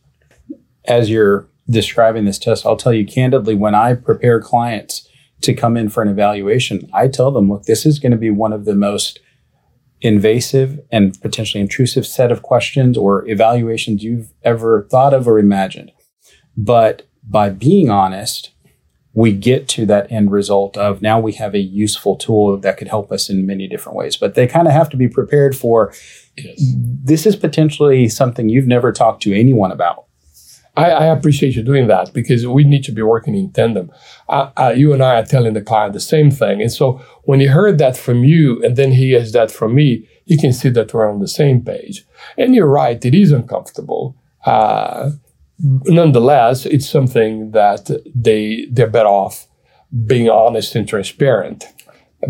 As 0.86 1.10
you're 1.10 1.48
describing 1.70 2.26
this 2.26 2.40
test, 2.40 2.66
I'll 2.66 2.78
tell 2.78 2.94
you 2.94 3.06
candidly 3.06 3.56
when 3.56 3.76
I 3.76 3.94
prepare 3.94 4.42
clients 4.42 5.08
to 5.42 5.54
come 5.54 5.78
in 5.78 5.90
for 5.90 6.04
an 6.04 6.10
evaluation, 6.10 6.90
I 6.94 7.08
tell 7.08 7.32
them, 7.32 7.50
look, 7.50 7.64
this 7.64 7.86
is 7.86 8.00
going 8.00 8.12
to 8.12 8.18
be 8.18 8.30
one 8.30 8.54
of 8.54 8.66
the 8.66 8.76
most 8.76 9.20
invasive 10.02 10.80
and 10.92 11.20
potentially 11.22 11.62
intrusive 11.62 12.06
set 12.06 12.32
of 12.32 12.42
questions 12.42 12.98
or 12.98 13.28
evaluations 13.28 14.04
you've 14.04 14.34
ever 14.44 14.88
thought 14.90 15.14
of 15.14 15.28
or 15.28 15.38
imagined. 15.40 15.92
But 16.58 17.08
by 17.24 17.50
being 17.50 17.90
honest, 17.90 18.52
we 19.14 19.34
get 19.34 19.68
to 19.68 19.86
that 19.86 20.12
end 20.12 20.32
result 20.32 20.78
of 20.78 21.02
now 21.02 21.20
we 21.20 21.34
have 21.34 21.54
a 21.54 21.60
useful 21.60 22.16
tool 22.16 22.58
that 22.58 22.78
could 22.78 22.88
help 22.88 23.12
us 23.12 23.30
in 23.30 23.46
many 23.46 23.68
different 23.68 23.98
ways. 23.98 24.16
But 24.16 24.36
they 24.36 24.48
kind 24.48 24.68
of 24.68 24.74
have 24.74 24.90
to 24.90 24.98
be 24.98 25.08
prepared 25.08 25.56
for 25.56 25.94
Yes. 26.38 26.64
this 27.04 27.26
is 27.26 27.36
potentially 27.36 28.08
something 28.08 28.48
you've 28.48 28.68
never 28.68 28.94
talked 28.94 29.22
to 29.24 29.38
anyone 29.38 29.72
about. 29.72 30.06
I, 30.78 30.92
I 30.92 31.06
appreciate 31.08 31.56
you 31.56 31.64
doing 31.64 31.88
that 31.88 32.14
because 32.14 32.48
we 32.48 32.64
need 32.64 32.84
to 32.86 32.92
be 32.92 33.02
working 33.02 33.36
in 33.36 33.52
tandem. 33.52 33.92
Uh, 34.30 34.52
uh, 34.58 34.74
you 34.76 34.94
and 34.94 35.04
I 35.04 35.20
are 35.20 35.26
telling 35.26 35.54
the 35.54 35.62
client 35.62 35.94
the 35.94 36.00
same 36.00 36.32
thing. 36.32 36.62
And 36.62 36.72
so 36.72 37.02
when 37.24 37.40
he 37.40 37.48
heard 37.48 37.78
that 37.80 37.98
from 37.98 38.24
you 38.24 38.64
and 38.64 38.78
then 38.78 38.94
he 38.94 39.10
hears 39.10 39.34
that 39.34 39.52
from 39.52 39.76
me, 39.76 40.08
you 40.26 40.38
can 40.38 40.54
see 40.54 40.70
that 40.70 40.94
we're 40.94 41.10
on 41.10 41.20
the 41.20 41.28
same 41.28 41.62
page. 41.62 42.06
And 42.38 42.56
you're 42.56 42.68
right, 42.68 43.04
it 43.04 43.14
is 43.14 43.32
uncomfortable. 43.32 44.16
Uh, 44.46 45.12
nonetheless, 45.60 46.66
it's 46.66 46.90
something 46.90 47.52
that 47.52 47.90
they, 48.16 48.68
they're 48.72 48.88
better 48.88 49.10
off 49.10 49.48
being 50.06 50.30
honest 50.30 50.74
and 50.76 50.88
transparent 50.88 51.66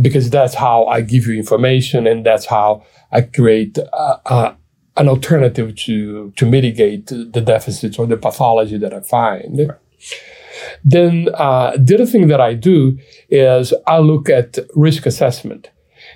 because 0.02 0.30
that's 0.30 0.56
how 0.56 0.86
I 0.86 1.02
give 1.02 1.28
you 1.28 1.38
information 1.38 2.08
and 2.08 2.26
that's 2.26 2.46
how 2.46 2.84
I 3.12 3.22
create 3.22 3.78
uh, 3.78 4.18
uh, 4.26 4.56
an 4.98 5.08
alternative 5.08 5.76
to 5.76 6.32
to 6.32 6.46
mitigate 6.46 7.08
the 7.08 7.42
deficits 7.42 7.98
or 7.98 8.08
the 8.08 8.18
pathology 8.18 8.78
that 8.78 8.94
I 8.94 9.02
find. 9.02 9.74
Then 10.84 11.30
uh, 11.34 11.78
the 11.78 11.96
other 11.96 12.06
thing 12.06 12.28
that 12.28 12.42
I 12.42 12.54
do 12.54 12.98
is 13.30 13.74
I 13.88 14.00
look 14.00 14.30
at 14.30 14.60
risk 14.76 15.06
assessment. 15.06 15.70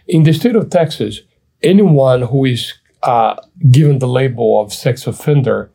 In 0.07 0.23
the 0.23 0.33
state 0.33 0.55
of 0.55 0.69
Texas, 0.69 1.21
anyone 1.63 2.23
who 2.23 2.45
is 2.45 2.73
uh, 3.03 3.35
given 3.71 3.99
the 3.99 4.07
label 4.07 4.61
of 4.61 4.73
sex 4.73 5.07
offender 5.07 5.71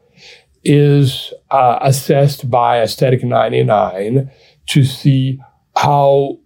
is 0.62 1.32
uh, 1.50 1.78
assessed 1.80 2.50
by 2.50 2.76
a 2.76 2.88
Static 2.88 3.24
99 3.24 4.30
to 4.66 4.84
see 4.84 5.40
how 5.76 6.38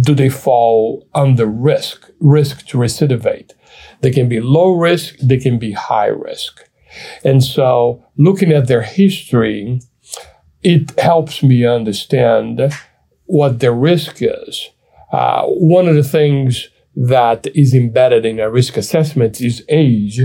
do 0.00 0.14
they 0.14 0.28
fall 0.28 1.06
under 1.14 1.46
risk, 1.46 2.10
risk 2.20 2.66
to 2.66 2.78
recidivate. 2.78 3.52
They 4.00 4.10
can 4.10 4.28
be 4.28 4.40
low 4.40 4.72
risk, 4.72 5.16
they 5.18 5.38
can 5.38 5.58
be 5.58 5.72
high 5.72 6.06
risk. 6.06 6.68
And 7.24 7.42
so 7.42 8.04
looking 8.16 8.52
at 8.52 8.68
their 8.68 8.82
history, 8.82 9.80
it 10.62 10.98
helps 10.98 11.42
me 11.42 11.64
understand 11.64 12.72
what 13.26 13.60
their 13.60 13.74
risk 13.74 14.18
is. 14.20 14.70
Uh, 15.12 15.44
one 15.46 15.88
of 15.88 15.94
the 15.94 16.02
things 16.02 16.68
that 16.94 17.46
is 17.54 17.74
embedded 17.74 18.24
in 18.24 18.40
a 18.40 18.50
risk 18.50 18.76
assessment 18.76 19.40
is 19.40 19.64
age. 19.68 20.20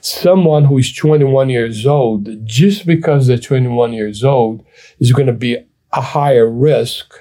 Someone 0.00 0.64
who 0.64 0.78
is 0.78 0.92
21 0.94 1.50
years 1.50 1.84
old, 1.84 2.46
just 2.46 2.86
because 2.86 3.26
they're 3.26 3.38
21 3.38 3.92
years 3.92 4.22
old, 4.22 4.64
is 4.98 5.12
going 5.12 5.26
to 5.26 5.32
be 5.32 5.58
a 5.92 6.00
higher 6.00 6.48
risk, 6.48 7.20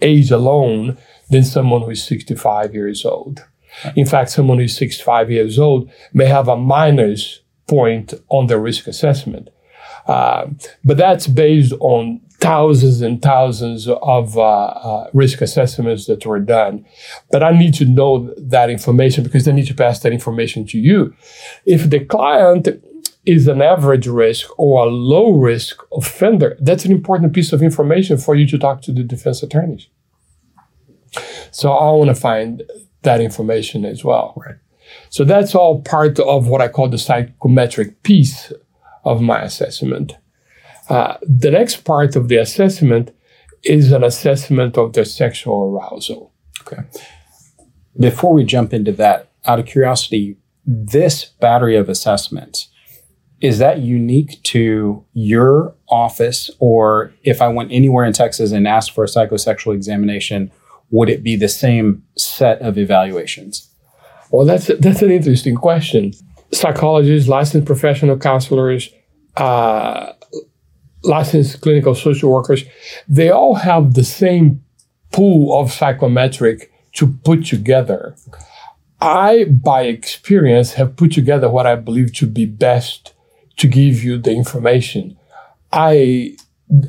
age 0.00 0.30
alone, 0.30 0.96
than 1.28 1.44
someone 1.44 1.82
who 1.82 1.90
is 1.90 2.02
65 2.02 2.74
years 2.74 3.04
old. 3.04 3.44
In 3.94 4.06
fact, 4.06 4.30
someone 4.30 4.58
who 4.58 4.64
is 4.64 4.76
65 4.76 5.30
years 5.30 5.58
old 5.58 5.90
may 6.12 6.26
have 6.26 6.48
a 6.48 6.56
minus 6.56 7.40
point 7.66 8.14
on 8.28 8.46
their 8.46 8.60
risk 8.60 8.86
assessment. 8.86 9.50
Uh, 10.06 10.46
but 10.84 10.96
that's 10.96 11.26
based 11.26 11.72
on 11.80 12.20
thousands 12.38 13.00
and 13.00 13.20
thousands 13.22 13.88
of 13.88 14.36
uh, 14.36 14.66
uh, 14.66 15.10
risk 15.12 15.40
assessments 15.40 16.06
that 16.06 16.24
were 16.24 16.38
done. 16.38 16.84
But 17.30 17.42
I 17.42 17.50
need 17.50 17.74
to 17.74 17.84
know 17.84 18.32
that 18.36 18.70
information 18.70 19.24
because 19.24 19.48
I 19.48 19.52
need 19.52 19.66
to 19.66 19.74
pass 19.74 20.00
that 20.00 20.12
information 20.12 20.66
to 20.68 20.78
you. 20.78 21.14
If 21.64 21.90
the 21.90 22.04
client 22.04 22.68
is 23.24 23.48
an 23.48 23.60
average 23.60 24.06
risk 24.06 24.48
or 24.58 24.86
a 24.86 24.88
low 24.88 25.32
risk 25.32 25.82
offender, 25.92 26.56
that's 26.60 26.84
an 26.84 26.92
important 26.92 27.32
piece 27.32 27.52
of 27.52 27.62
information 27.62 28.18
for 28.18 28.36
you 28.36 28.46
to 28.46 28.58
talk 28.58 28.82
to 28.82 28.92
the 28.92 29.02
defense 29.02 29.42
attorneys. 29.42 29.88
So 31.50 31.72
I 31.72 31.90
want 31.92 32.08
to 32.08 32.14
find 32.14 32.62
that 33.06 33.20
information 33.20 33.84
as 33.84 34.04
well. 34.04 34.34
Right. 34.36 34.56
So 35.08 35.24
that's 35.24 35.54
all 35.54 35.80
part 35.80 36.18
of 36.20 36.48
what 36.48 36.60
I 36.60 36.68
call 36.68 36.88
the 36.88 36.98
psychometric 36.98 38.02
piece 38.02 38.52
of 39.04 39.20
my 39.20 39.40
assessment. 39.42 40.16
Uh, 40.88 41.16
the 41.22 41.50
next 41.50 41.84
part 41.84 42.14
of 42.14 42.28
the 42.28 42.36
assessment 42.36 43.10
is 43.64 43.90
an 43.92 44.04
assessment 44.04 44.76
of 44.78 44.92
their 44.92 45.04
sexual 45.04 45.58
arousal. 45.70 46.32
Okay. 46.60 46.82
Before 47.98 48.32
we 48.32 48.44
jump 48.44 48.72
into 48.72 48.92
that, 48.92 49.30
out 49.44 49.58
of 49.58 49.66
curiosity, 49.66 50.36
this 50.64 51.24
battery 51.24 51.76
of 51.76 51.88
assessments, 51.88 52.68
is 53.40 53.58
that 53.58 53.80
unique 53.80 54.42
to 54.42 55.04
your 55.12 55.74
office? 55.88 56.50
Or 56.58 57.12
if 57.22 57.40
I 57.40 57.48
went 57.48 57.72
anywhere 57.72 58.04
in 58.04 58.12
Texas 58.12 58.52
and 58.52 58.66
asked 58.66 58.92
for 58.92 59.04
a 59.04 59.08
psychosexual 59.08 59.74
examination, 59.74 60.50
would 60.90 61.08
it 61.08 61.22
be 61.22 61.36
the 61.36 61.48
same 61.48 62.02
set 62.16 62.60
of 62.62 62.78
evaluations? 62.78 63.70
Well, 64.30 64.46
that's 64.46 64.66
that's 64.80 65.02
an 65.02 65.10
interesting 65.10 65.56
question. 65.56 66.12
Psychologists, 66.52 67.28
licensed 67.28 67.66
professional 67.66 68.16
counselors, 68.16 68.90
uh, 69.36 70.12
licensed 71.02 71.60
clinical 71.60 71.94
social 71.94 72.32
workers, 72.32 72.64
they 73.08 73.30
all 73.30 73.54
have 73.54 73.94
the 73.94 74.04
same 74.04 74.64
pool 75.12 75.58
of 75.58 75.72
psychometric 75.72 76.72
to 76.94 77.06
put 77.24 77.44
together. 77.44 78.16
I, 79.00 79.44
by 79.44 79.82
experience, 79.82 80.74
have 80.74 80.96
put 80.96 81.12
together 81.12 81.48
what 81.50 81.66
I 81.66 81.76
believe 81.76 82.14
to 82.14 82.26
be 82.26 82.46
best 82.46 83.12
to 83.58 83.68
give 83.68 84.02
you 84.02 84.18
the 84.18 84.32
information. 84.32 85.16
I 85.72 86.36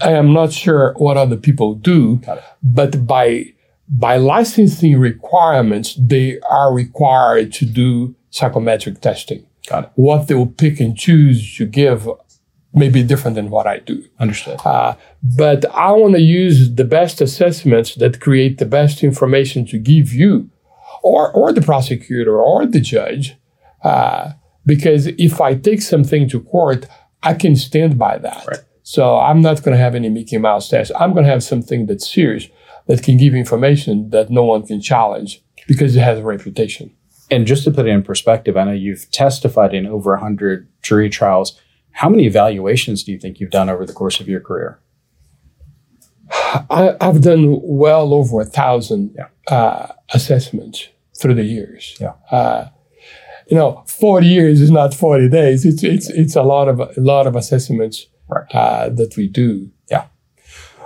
I 0.01 0.12
am 0.12 0.34
not 0.34 0.54
sure 0.54 0.94
what 0.98 1.18
other 1.18 1.38
people 1.38 1.75
do, 1.75 2.22
but 2.63 3.06
by 3.06 3.54
by 3.88 4.17
licensing 4.17 4.98
requirements, 5.00 5.96
they 6.00 6.39
are 6.50 6.74
required 6.74 7.53
to 7.53 7.65
do 7.65 8.15
psychometric 8.29 9.01
testing. 9.01 9.46
Got 9.67 9.86
it. 9.86 9.91
What 9.96 10.27
they 10.27 10.36
will 10.36 10.48
pick 10.48 10.79
and 10.79 10.98
choose 10.98 11.56
to 11.58 11.65
give 11.65 12.10
may 12.74 12.89
be 12.89 13.03
different 13.03 13.36
than 13.36 13.50
what 13.50 13.65
I 13.65 13.79
do. 13.79 14.03
Understood. 14.20 14.60
Uh, 14.63 14.96
but 15.24 15.65
I 15.74 15.91
want 15.91 16.15
to 16.15 16.22
use 16.22 16.75
the 16.75 16.84
best 16.84 17.22
assessments 17.22 17.96
that 17.96 18.20
create 18.20 18.58
the 18.58 18.65
best 18.65 19.03
information 19.03 19.65
to 19.67 19.77
give 19.77 20.13
you, 20.13 20.50
or 21.01 21.32
or 21.32 21.51
the 21.51 21.62
prosecutor 21.62 22.39
or 22.39 22.65
the 22.65 22.79
judge, 22.82 23.36
uh, 23.84 24.34
because 24.65 25.08
if 25.08 25.39
I 25.41 25.56
take 25.56 25.82
something 25.82 26.29
to 26.29 26.41
court, 26.41 26.86
I 27.24 27.34
can 27.34 27.56
stand 27.56 27.98
by 27.98 28.17
that. 28.20 28.46
Right. 28.48 28.60
So 28.84 29.17
I'm 29.17 29.41
not 29.41 29.63
going 29.63 29.75
to 29.75 29.84
have 29.84 29.96
any 29.96 30.10
Mickey 30.10 30.38
Mouse 30.38 30.70
test. 30.70 30.91
I'm 30.98 31.12
going 31.13 31.25
to 31.25 31.32
have 31.32 31.44
something 31.44 31.88
that's 31.88 32.10
serious 32.10 32.48
that 32.88 33.03
can 33.03 33.17
give 33.17 33.34
information 33.36 34.10
that 34.12 34.29
no 34.29 34.44
one 34.44 34.65
can 34.65 34.82
challenge 34.82 35.41
because 35.67 35.96
it 35.96 36.01
has 36.01 36.20
a 36.20 36.24
reputation. 36.24 36.91
And 37.29 37.46
just 37.46 37.63
to 37.65 37.72
put 37.72 37.86
it 37.86 37.89
in 37.89 38.03
perspective, 38.03 38.56
I 38.56 38.63
know 38.63 38.72
you've 38.72 39.10
testified 39.12 39.74
in 39.74 39.86
over 39.86 40.12
100 40.12 40.67
jury 40.82 41.10
trials. 41.10 41.60
How 41.91 42.08
many 42.10 42.25
evaluations 42.25 43.03
do 43.03 43.12
you 43.12 43.20
think 43.20 43.39
you've 43.39 43.51
done 43.51 43.70
over 43.70 43.86
the 43.86 43.94
course 43.94 44.20
of 44.22 44.27
your 44.29 44.39
career? 44.39 44.79
I, 46.70 46.96
I've 47.01 47.22
done 47.22 47.60
well 47.63 48.13
over 48.13 48.41
a 48.41 48.46
thousand 48.46 49.15
Yeah. 49.17 49.27
uh, 49.56 49.94
assessments 50.13 50.88
through 51.20 51.36
the 51.36 51.44
years. 51.44 51.96
Yeah. 52.00 52.13
Uh, 52.32 52.67
you 53.50 53.56
know, 53.56 53.84
40 53.88 54.27
years 54.27 54.60
is 54.62 54.72
not 54.72 54.94
40 54.94 55.29
days. 55.29 55.65
It's 55.65 55.82
it's 55.84 56.10
it's 56.10 56.36
a 56.36 56.44
lot 56.44 56.67
of 56.67 56.79
a 56.82 56.91
lot 56.98 57.27
of 57.27 57.36
assessments 57.36 58.08
Right. 58.29 58.44
uh, 58.53 58.89
that 58.89 59.15
we 59.15 59.27
do. 59.29 59.72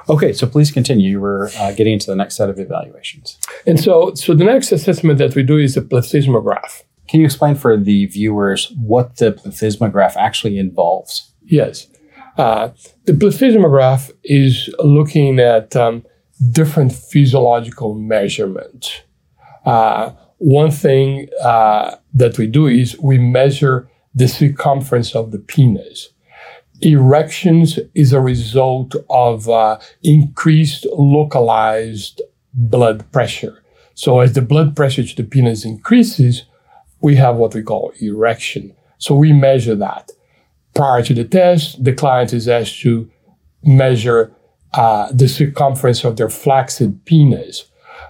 Okay, 0.09 0.33
so 0.33 0.47
please 0.47 0.71
continue. 0.71 1.11
You 1.11 1.19
were 1.19 1.49
uh, 1.57 1.71
getting 1.73 1.93
into 1.93 2.07
the 2.07 2.15
next 2.15 2.35
set 2.35 2.49
of 2.49 2.59
evaluations. 2.59 3.37
And 3.65 3.79
so 3.79 4.13
so 4.15 4.33
the 4.33 4.43
next 4.43 4.71
assessment 4.71 5.19
that 5.19 5.35
we 5.35 5.43
do 5.43 5.57
is 5.57 5.77
a 5.77 5.81
plethysmograph. 5.81 6.83
Can 7.07 7.19
you 7.19 7.25
explain 7.25 7.55
for 7.55 7.77
the 7.77 8.05
viewers 8.05 8.73
what 8.81 9.17
the 9.17 9.33
plethysmograph 9.33 10.15
actually 10.15 10.57
involves? 10.57 11.33
Yes. 11.43 11.87
Uh, 12.37 12.69
the 13.05 13.13
plethysmograph 13.13 14.11
is 14.23 14.73
looking 14.79 15.39
at 15.39 15.75
um, 15.75 16.05
different 16.51 16.93
physiological 16.93 17.93
measurements. 17.93 19.01
Uh, 19.65 20.11
one 20.37 20.71
thing 20.71 21.27
uh, 21.43 21.97
that 22.13 22.37
we 22.37 22.47
do 22.47 22.67
is 22.67 22.97
we 22.99 23.17
measure 23.17 23.89
the 24.15 24.27
circumference 24.27 25.15
of 25.15 25.31
the 25.31 25.39
penis. 25.39 26.09
Erections 26.81 27.79
is 27.93 28.11
a 28.11 28.21
result 28.21 28.95
of 29.09 29.47
uh, 29.47 29.79
increased 30.03 30.87
localized 30.93 32.21
blood 32.53 33.09
pressure. 33.11 33.63
So 33.93 34.19
as 34.19 34.33
the 34.33 34.41
blood 34.41 34.75
pressure 34.75 35.03
to 35.03 35.15
the 35.15 35.23
penis 35.23 35.63
increases, 35.63 36.45
we 37.01 37.15
have 37.17 37.35
what 37.35 37.53
we 37.53 37.61
call 37.61 37.93
erection. 37.99 38.73
So 38.97 39.15
we 39.15 39.33
measure 39.33 39.75
that. 39.75 40.11
Prior 40.73 41.03
to 41.03 41.13
the 41.13 41.25
test, 41.25 41.83
the 41.83 41.93
client 41.93 42.33
is 42.33 42.47
asked 42.47 42.79
to 42.81 43.09
measure 43.63 44.33
uh, 44.73 45.11
the 45.11 45.27
circumference 45.27 46.03
of 46.03 46.17
their 46.17 46.29
flaccid 46.29 47.03
penis. 47.05 47.65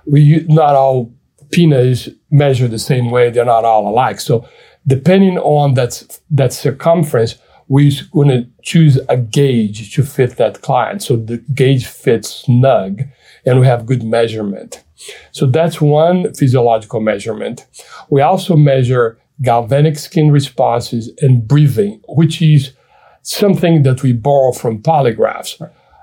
We 0.06 0.46
not 0.48 0.76
all 0.76 1.12
penis 1.52 2.10
measure 2.30 2.68
the 2.68 2.80
same 2.80 3.10
way; 3.10 3.30
they're 3.30 3.46
not 3.46 3.66
all 3.66 3.88
alike. 3.88 4.20
So, 4.20 4.48
depending 4.86 5.38
on 5.40 5.74
that 5.74 6.20
that 6.30 6.54
circumference, 6.54 7.36
we're 7.72 7.90
going 8.12 8.28
to 8.28 8.46
choose 8.64 9.00
a 9.08 9.16
gauge 9.16 9.96
to 9.96 10.04
fit 10.04 10.36
that 10.36 10.62
client. 10.62 11.02
So 11.02 11.16
the 11.16 11.38
gauge 11.38 11.86
fits 11.86 12.44
snug 12.44 13.04
and 13.46 13.62
we 13.62 13.66
have 13.66 13.86
good 13.86 14.04
measurement. 14.04 14.84
So 15.32 15.46
that's 15.46 15.80
one 15.80 16.34
physiological 16.34 17.00
measurement. 17.00 17.66
We 18.10 18.20
also 18.20 18.58
measure 18.58 19.18
galvanic 19.42 19.98
skin 19.98 20.32
responses 20.32 21.14
and 21.22 21.48
breathing, 21.48 22.02
which 22.10 22.42
is 22.42 22.74
something 23.22 23.84
that 23.84 24.04
we 24.04 24.12
borrow 24.12 24.52
from 24.52 24.84
polygraphs. 24.84 25.56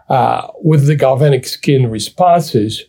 Uh, 0.09 0.49
with 0.63 0.87
the 0.87 0.97
galvanic 0.97 1.47
skin 1.47 1.91
responses, 1.91 2.83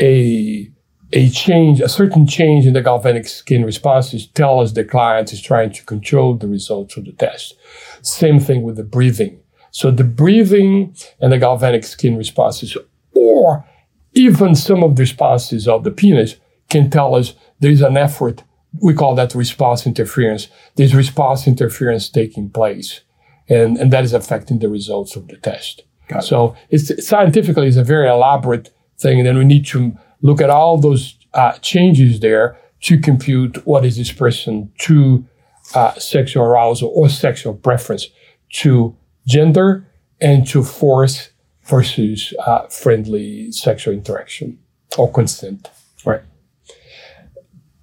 a 0.00 0.72
a 1.12 1.28
change, 1.30 1.80
a 1.80 1.88
certain 1.88 2.26
change 2.26 2.66
in 2.66 2.72
the 2.72 2.80
galvanic 2.80 3.28
skin 3.28 3.64
responses 3.64 4.26
tell 4.26 4.60
us 4.60 4.72
the 4.72 4.84
client 4.84 5.32
is 5.32 5.42
trying 5.42 5.72
to 5.72 5.84
control 5.84 6.34
the 6.34 6.48
results 6.48 6.96
of 6.96 7.04
the 7.04 7.12
test. 7.12 7.54
Same 8.02 8.38
thing 8.40 8.62
with 8.62 8.76
the 8.76 8.84
breathing. 8.84 9.40
So 9.70 9.90
the 9.90 10.04
breathing 10.04 10.94
and 11.20 11.32
the 11.32 11.38
galvanic 11.38 11.84
skin 11.84 12.16
responses, 12.16 12.76
or 13.14 13.64
even 14.12 14.54
some 14.54 14.82
of 14.82 14.96
the 14.96 15.02
responses 15.02 15.66
of 15.66 15.84
the 15.84 15.90
penis 15.90 16.36
can 16.68 16.90
tell 16.90 17.14
us 17.14 17.34
there's 17.60 17.80
an 17.80 17.96
effort. 17.96 18.42
We 18.80 18.94
call 18.94 19.14
that 19.14 19.34
response 19.34 19.86
interference. 19.86 20.48
There's 20.76 20.94
response 20.94 21.46
interference 21.46 22.08
taking 22.08 22.50
place. 22.50 23.00
And, 23.48 23.76
and 23.78 23.92
that 23.92 24.04
is 24.04 24.12
affecting 24.12 24.58
the 24.58 24.68
results 24.68 25.16
of 25.16 25.28
the 25.28 25.36
test. 25.36 25.84
So 26.20 26.54
it's 26.68 27.06
scientifically 27.06 27.68
it's 27.68 27.76
a 27.76 27.84
very 27.84 28.08
elaborate 28.08 28.70
thing. 28.98 29.18
And 29.18 29.26
then 29.26 29.38
we 29.38 29.44
need 29.44 29.66
to 29.68 29.96
look 30.20 30.40
at 30.40 30.50
all 30.50 30.76
those 30.78 31.16
uh, 31.34 31.52
changes 31.58 32.20
there 32.20 32.58
to 32.82 32.98
compute 32.98 33.66
what 33.66 33.84
is 33.84 33.96
this 33.96 34.12
person 34.12 34.70
to 34.80 35.26
uh, 35.74 35.94
sexual 35.94 36.44
arousal 36.44 36.90
or 36.94 37.08
sexual 37.08 37.54
preference 37.54 38.08
to 38.50 38.96
gender 39.26 39.86
and 40.20 40.46
to 40.48 40.62
force 40.62 41.30
versus 41.64 42.34
uh, 42.46 42.66
friendly 42.68 43.50
sexual 43.52 43.94
interaction 43.94 44.58
or 44.98 45.10
consent. 45.10 45.70
Right. 46.04 46.22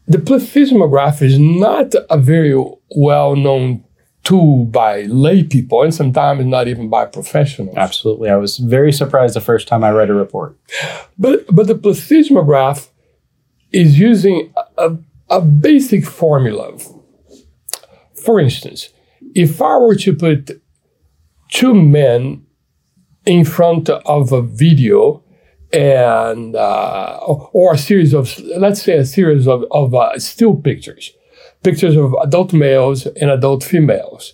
The 0.08 0.18
plethysmograph 0.18 1.22
is 1.22 1.38
not 1.38 1.94
a 2.10 2.18
very 2.18 2.56
well 2.96 3.36
known 3.36 3.84
tool 4.24 4.66
by 4.66 5.04
lay 5.04 5.44
people 5.44 5.82
and 5.82 5.94
sometimes 5.94 6.46
not 6.46 6.68
even 6.68 6.90
by 6.90 7.06
professionals. 7.06 7.76
Absolutely. 7.78 8.30
I 8.30 8.36
was 8.36 8.58
very 8.58 8.92
surprised 8.92 9.36
the 9.36 9.42
first 9.42 9.68
time 9.68 9.84
I 9.84 9.92
read 9.92 10.10
a 10.10 10.14
report. 10.14 10.58
But, 11.18 11.46
but 11.54 11.68
the 11.68 11.76
plethysmograph 11.76 12.90
is 13.72 14.00
using 14.00 14.54
a, 14.78 14.98
a 15.30 15.42
basic 15.42 16.06
formula. 16.06 16.78
For 18.24 18.40
instance, 18.40 18.90
if 19.36 19.62
I 19.62 19.78
were 19.78 19.96
to 19.96 20.16
put 20.16 20.62
two 21.50 21.74
men 21.74 22.46
in 23.26 23.46
front 23.46 23.90
of 23.90 24.32
a 24.32 24.42
video 24.42 25.24
and 25.72 26.56
uh, 26.56 27.20
or 27.54 27.74
a 27.74 27.78
series 27.78 28.14
of 28.14 28.40
let's 28.58 28.82
say 28.82 28.98
a 28.98 29.06
series 29.06 29.48
of, 29.48 29.64
of 29.72 29.94
uh, 29.94 30.18
still 30.18 30.56
pictures 30.56 31.12
pictures 31.62 31.96
of 31.96 32.16
adult 32.24 32.54
males 32.54 33.06
and 33.06 33.30
adult 33.30 33.64
females 33.64 34.34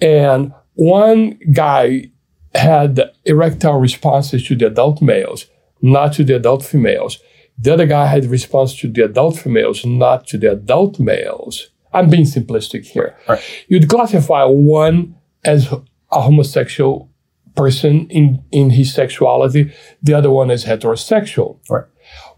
and 0.00 0.52
one 0.74 1.38
guy 1.52 2.10
had 2.54 3.00
erectile 3.24 3.78
responses 3.78 4.46
to 4.46 4.56
the 4.56 4.66
adult 4.66 5.00
males 5.00 5.46
not 5.82 6.12
to 6.14 6.24
the 6.24 6.36
adult 6.36 6.64
females. 6.64 7.18
The 7.58 7.72
other 7.72 7.86
guy 7.86 8.06
had 8.06 8.24
response 8.26 8.74
to 8.80 8.88
the 8.88 9.04
adult 9.04 9.38
females 9.38 9.84
not 9.84 10.26
to 10.28 10.38
the 10.38 10.52
adult 10.52 10.98
males 10.98 11.70
i'm 11.96 12.08
being 12.10 12.24
simplistic 12.24 12.84
here 12.84 13.16
right. 13.28 13.42
you'd 13.68 13.88
classify 13.88 14.44
one 14.44 15.14
as 15.44 15.72
a 16.12 16.20
homosexual 16.20 17.10
person 17.56 18.06
in, 18.08 18.44
in 18.52 18.70
his 18.70 18.94
sexuality, 18.94 19.72
the 20.02 20.14
other 20.14 20.30
one 20.30 20.50
is 20.50 20.64
heterosexual. 20.64 21.58
Right. 21.68 21.84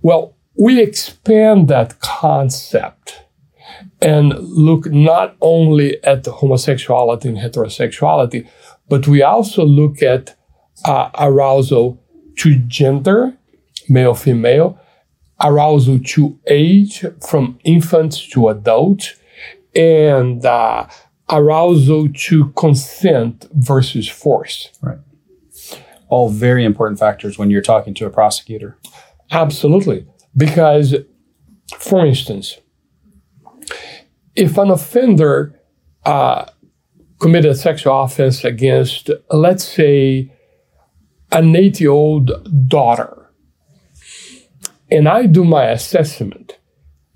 Well, 0.01 0.37
we 0.57 0.81
expand 0.81 1.69
that 1.69 2.01
concept 2.01 3.25
and 4.01 4.33
look 4.39 4.87
not 4.91 5.37
only 5.41 6.03
at 6.05 6.25
the 6.25 6.33
homosexuality 6.33 7.29
and 7.29 7.39
heterosexuality, 7.39 8.49
but 8.89 9.07
we 9.07 9.23
also 9.23 9.65
look 9.65 10.03
at 10.03 10.37
uh, 10.85 11.11
arousal 11.19 12.03
to 12.39 12.57
gender, 12.61 13.37
male, 13.89 14.15
female, 14.15 14.81
arousal 15.43 15.99
to 16.01 16.39
age 16.47 17.05
from 17.29 17.59
infants 17.65 18.27
to 18.31 18.49
adult, 18.49 19.15
and 19.79 20.45
uh, 20.45 20.87
arousal 21.31 22.09
to 22.13 22.51
consent 22.51 23.47
versus 23.53 24.09
force. 24.09 24.71
Right 24.83 24.99
all 26.09 26.29
very 26.29 26.65
important 26.65 26.99
factors 26.99 27.39
when 27.39 27.51
you're 27.51 27.63
talking 27.63 27.95
to 27.95 28.07
a 28.07 28.11
prosecutor. 28.11 28.77
Absolutely. 29.31 30.07
Because, 30.37 30.95
for 31.77 32.05
instance, 32.05 32.59
if 34.35 34.57
an 34.57 34.71
offender 34.71 35.61
uh, 36.05 36.47
committed 37.19 37.51
a 37.51 37.55
sexual 37.55 38.03
offense 38.03 38.45
against, 38.45 39.11
let's 39.31 39.65
say, 39.65 40.33
an 41.31 41.55
eight 41.55 41.81
year 41.81 41.91
old 41.91 42.31
daughter, 42.69 43.31
and 44.91 45.09
I 45.09 45.27
do 45.27 45.45
my 45.45 45.65
assessment, 45.65 46.58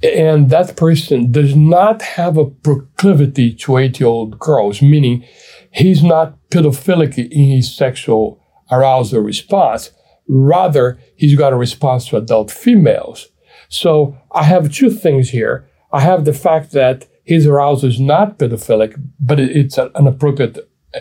and 0.03 0.51
that 0.51 0.77
person 0.77 1.31
does 1.31 1.55
not 1.55 2.03
have 2.03 2.37
a 2.37 2.47
proclivity 2.47 3.55
to 3.55 3.77
eight 3.77 4.01
year 4.01 4.09
old 4.09 4.39
girls, 4.39 4.83
meaning 4.83 5.25
he's 5.71 6.03
not 6.03 6.37
pedophilic 6.51 7.17
in 7.19 7.51
his 7.51 7.75
sexual 7.75 8.43
arousal 8.71 9.21
response. 9.21 9.91
Rather, 10.29 10.99
he's 11.17 11.37
got 11.37 11.53
a 11.53 11.57
response 11.57 12.09
to 12.09 12.17
adult 12.17 12.51
females. 12.51 13.29
So 13.69 14.17
I 14.33 14.45
have 14.45 14.73
two 14.73 14.91
things 14.91 15.31
here. 15.31 15.69
I 15.93 16.01
have 16.01 16.25
the 16.25 16.33
fact 16.33 16.73
that 16.73 17.07
his 17.25 17.47
arousal 17.47 17.89
is 17.89 18.01
not 18.01 18.39
pedophilic, 18.39 19.01
but 19.21 19.39
it's 19.39 19.79
an 19.79 20.07
appropriate 20.07 20.59
uh, 20.95 21.01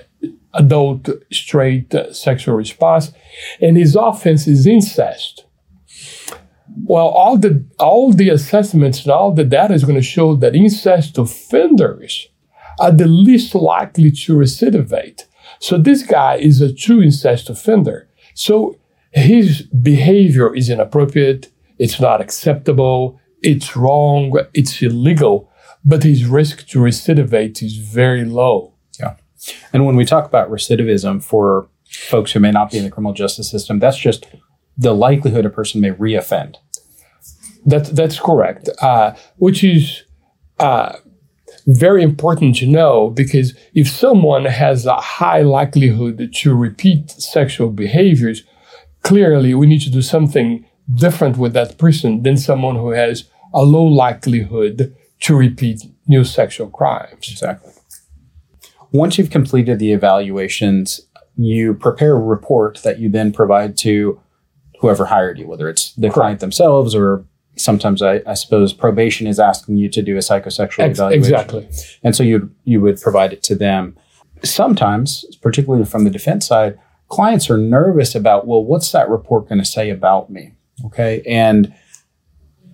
adult 0.54 1.10
straight 1.32 1.94
uh, 1.96 2.14
sexual 2.14 2.56
response, 2.56 3.12
and 3.60 3.78
his 3.78 3.96
offense 3.96 4.48
is 4.48 4.68
incest. 4.68 5.46
Well, 6.84 7.08
all 7.08 7.38
the 7.38 7.66
all 7.80 8.12
the 8.14 8.30
assessments 8.30 9.04
and 9.04 9.12
all 9.12 9.34
the 9.34 9.44
data 9.44 9.74
is 9.74 9.84
going 9.84 9.96
to 9.96 10.02
show 10.02 10.36
that 10.36 10.56
incest 10.56 11.18
offenders 11.18 12.28
are 12.80 12.92
the 12.92 13.08
least 13.08 13.54
likely 13.56 14.12
to 14.12 14.36
recidivate. 14.36 15.26
So 15.60 15.78
this 15.78 16.04
guy 16.04 16.36
is 16.36 16.62
a 16.62 16.74
true 16.74 17.02
incest 17.02 17.50
offender. 17.50 18.10
So 18.34 18.78
his 19.12 19.64
behavior 19.64 20.56
is 20.56 20.70
inappropriate. 20.70 21.52
It's 21.78 22.00
not 22.00 22.22
acceptable. 22.22 23.20
It's 23.42 23.76
wrong. 23.76 24.38
It's 24.54 24.82
illegal. 24.82 25.52
But 25.84 26.04
his 26.04 26.26
risk 26.26 26.68
to 26.70 26.80
recidivate 26.80 27.62
is 27.62 27.76
very 27.78 28.24
low. 28.24 28.76
Yeah. 29.00 29.16
And 29.74 29.86
when 29.86 29.96
we 29.96 30.06
talk 30.06 30.26
about 30.26 30.50
recidivism 30.50 31.24
for 31.24 31.68
folks 31.90 32.32
who 32.32 32.40
may 32.40 32.52
not 32.52 32.72
be 32.72 32.78
in 32.78 32.86
the 32.86 32.92
criminal 32.92 33.14
justice 33.14 33.50
system, 33.50 33.80
that's 33.80 33.98
just 33.98 34.28
the 34.82 34.94
likelihood 34.94 35.46
a 35.46 35.50
person 35.50 35.80
may 35.80 35.92
reoffend. 35.92 36.56
That, 37.66 37.86
that's 37.96 38.20
correct. 38.20 38.68
Uh, 38.82 39.14
which 39.38 39.64
is 39.64 40.04
uh, 40.60 40.94
very 41.68 42.02
important 42.02 42.56
to 42.58 42.66
know 42.66 43.12
because 43.12 43.54
if 43.76 43.88
someone 43.88 44.46
has 44.46 44.86
a 44.88 44.96
high 44.96 45.42
likelihood 45.42 46.34
to 46.34 46.56
repeat 46.56 47.12
sexual 47.12 47.70
behaviors, 47.70 48.44
clearly 49.04 49.54
we 49.54 49.68
need 49.68 49.82
to 49.82 49.92
do 49.92 50.02
something 50.02 50.66
different 50.96 51.38
with 51.38 51.54
that 51.54 51.78
person 51.78 52.24
than 52.24 52.36
someone 52.36 52.76
who 52.76 52.90
has 52.90 53.26
a 53.54 53.64
low 53.64 53.84
likelihood 53.84 54.96
to 55.20 55.36
repeat 55.36 55.84
new 56.08 56.24
sexual 56.24 56.70
crimes. 56.70 57.30
Exactly. 57.30 57.72
Once 58.92 59.18
you've 59.18 59.30
completed 59.30 59.78
the 59.78 59.94
evaluations, 59.94 61.02
you 61.38 61.76
prepare 61.76 62.16
a 62.16 62.20
report 62.20 62.82
that 62.84 63.00
you 63.00 63.10
then 63.10 63.32
provide 63.32 63.78
to 63.78 64.20
whoever 64.82 65.06
hired 65.06 65.38
you, 65.38 65.48
whether 65.48 65.70
it's 65.70 65.94
the 65.94 66.10
client 66.10 66.40
themselves 66.40 66.94
or 66.96 67.24
sometimes 67.56 68.02
I, 68.02 68.22
I, 68.26 68.34
suppose 68.34 68.74
probation 68.74 69.28
is 69.28 69.40
asking 69.40 69.78
you 69.78 69.90
to 69.90 70.02
do 70.02 70.16
a 70.16 70.20
psychosexual 70.20 70.80
Ex- 70.80 71.00
evaluation. 71.00 71.20
Exactly. 71.20 71.70
And 72.04 72.16
so 72.16 72.24
you 72.24 72.50
you 72.64 72.82
would 72.82 73.00
provide 73.00 73.32
it 73.32 73.44
to 73.44 73.56
them. 73.56 73.96
Sometimes, 74.44 75.24
particularly 75.42 75.86
from 75.86 76.04
the 76.04 76.10
defense 76.10 76.48
side, 76.48 76.80
clients 77.10 77.50
are 77.50 77.58
nervous 77.58 78.16
about, 78.16 78.48
well, 78.48 78.64
what's 78.64 78.92
that 78.92 79.08
report 79.08 79.48
going 79.48 79.60
to 79.60 79.66
say 79.66 79.92
about 79.92 80.32
me? 80.32 80.54
Okay. 80.86 81.22
And 81.28 81.74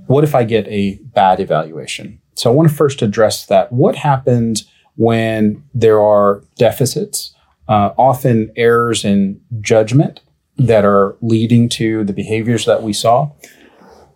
what 0.05 0.23
if 0.23 0.33
I 0.33 0.45
get 0.45 0.65
a 0.67 0.95
bad 1.03 1.41
evaluation? 1.41 2.21
So 2.35 2.49
I 2.49 2.53
want 2.53 2.69
to 2.69 2.75
first 2.75 3.01
address 3.01 3.47
that. 3.47 3.73
What 3.73 3.97
happens 3.97 4.65
when 4.95 5.63
there 5.73 5.99
are 5.99 6.43
deficits, 6.55 7.35
uh, 7.67 7.91
often 7.97 8.51
errors 8.55 9.03
in 9.03 9.41
judgment 9.59 10.21
that 10.57 10.85
are 10.85 11.15
leading 11.21 11.69
to 11.69 12.03
the 12.03 12.13
behaviors 12.13 12.65
that 12.65 12.83
we 12.83 12.93
saw? 12.93 13.31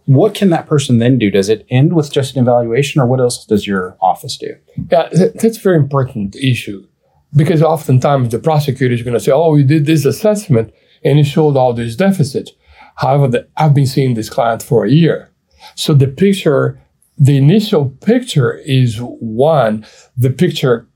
what 0.05 0.33
can 0.33 0.49
that 0.49 0.67
person 0.67 0.97
then 0.97 1.17
do? 1.17 1.29
Does 1.29 1.49
it 1.49 1.65
end 1.69 1.93
with 1.93 2.11
just 2.11 2.35
an 2.35 2.41
evaluation, 2.41 3.01
or 3.01 3.05
what 3.05 3.19
else 3.19 3.45
does 3.45 3.67
your 3.67 3.97
office 4.01 4.37
do? 4.37 4.55
Yeah, 4.89 5.09
that's 5.11 5.57
a 5.57 5.61
very 5.61 5.77
important 5.77 6.35
issue. 6.35 6.87
because 7.33 7.61
oftentimes 7.63 8.29
the 8.29 8.39
prosecutor 8.39 8.93
is 8.93 9.03
going 9.03 9.13
to 9.13 9.19
say, 9.19 9.31
"Oh, 9.31 9.55
you 9.55 9.63
did 9.63 9.85
this 9.85 10.03
assessment 10.03 10.73
and 11.01 11.17
it 11.17 11.23
showed 11.23 11.55
all 11.55 11.73
these 11.73 11.95
deficits." 11.95 12.51
However, 12.95 13.27
the, 13.29 13.47
I've 13.55 13.73
been 13.73 13.85
seeing 13.85 14.15
this 14.15 14.29
client 14.29 14.61
for 14.61 14.83
a 14.83 14.91
year, 14.91 15.29
so 15.75 15.93
the 15.93 16.07
picture, 16.07 16.81
the 17.17 17.37
initial 17.37 17.85
picture 18.01 18.55
is 18.65 18.97
one. 18.97 19.85
The 20.17 20.29
picture 20.29 20.87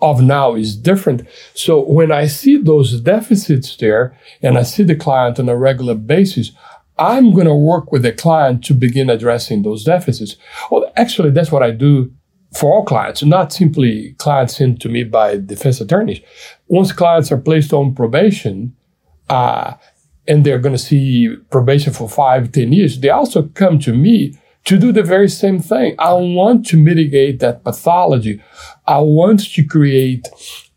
of 0.00 0.22
now 0.22 0.54
is 0.54 0.76
different. 0.76 1.26
So 1.54 1.80
when 1.80 2.12
I 2.12 2.26
see 2.26 2.56
those 2.56 3.00
deficits 3.00 3.76
there 3.76 4.16
and 4.42 4.56
I 4.56 4.62
see 4.62 4.84
the 4.84 4.94
client 4.94 5.40
on 5.40 5.48
a 5.48 5.56
regular 5.56 5.94
basis, 5.94 6.52
I'm 6.98 7.32
going 7.32 7.46
to 7.46 7.54
work 7.54 7.92
with 7.92 8.02
the 8.02 8.12
client 8.12 8.64
to 8.64 8.74
begin 8.74 9.10
addressing 9.10 9.62
those 9.62 9.84
deficits. 9.84 10.36
Well, 10.70 10.90
actually, 10.96 11.30
that's 11.30 11.52
what 11.52 11.62
I 11.62 11.70
do 11.70 12.12
for 12.56 12.72
all 12.72 12.84
clients, 12.84 13.22
not 13.22 13.52
simply 13.52 14.14
clients 14.18 14.56
sent 14.56 14.80
to 14.80 14.88
me 14.88 15.04
by 15.04 15.36
defense 15.36 15.80
attorneys. 15.80 16.20
Once 16.66 16.92
clients 16.92 17.30
are 17.30 17.38
placed 17.38 17.72
on 17.72 17.94
probation, 17.94 18.74
uh, 19.28 19.74
and 20.26 20.44
they're 20.44 20.58
going 20.58 20.74
to 20.74 20.78
see 20.78 21.36
probation 21.50 21.92
for 21.92 22.08
five, 22.08 22.52
ten 22.52 22.72
years, 22.72 23.00
they 23.00 23.10
also 23.10 23.42
come 23.54 23.78
to 23.80 23.92
me 23.94 24.38
to 24.68 24.76
do 24.76 24.92
the 24.92 25.02
very 25.02 25.30
same 25.30 25.60
thing. 25.60 25.94
I 25.98 26.12
want 26.12 26.66
to 26.66 26.76
mitigate 26.76 27.40
that 27.40 27.64
pathology. 27.64 28.42
I 28.86 28.98
want 28.98 29.40
to 29.54 29.64
create 29.64 30.28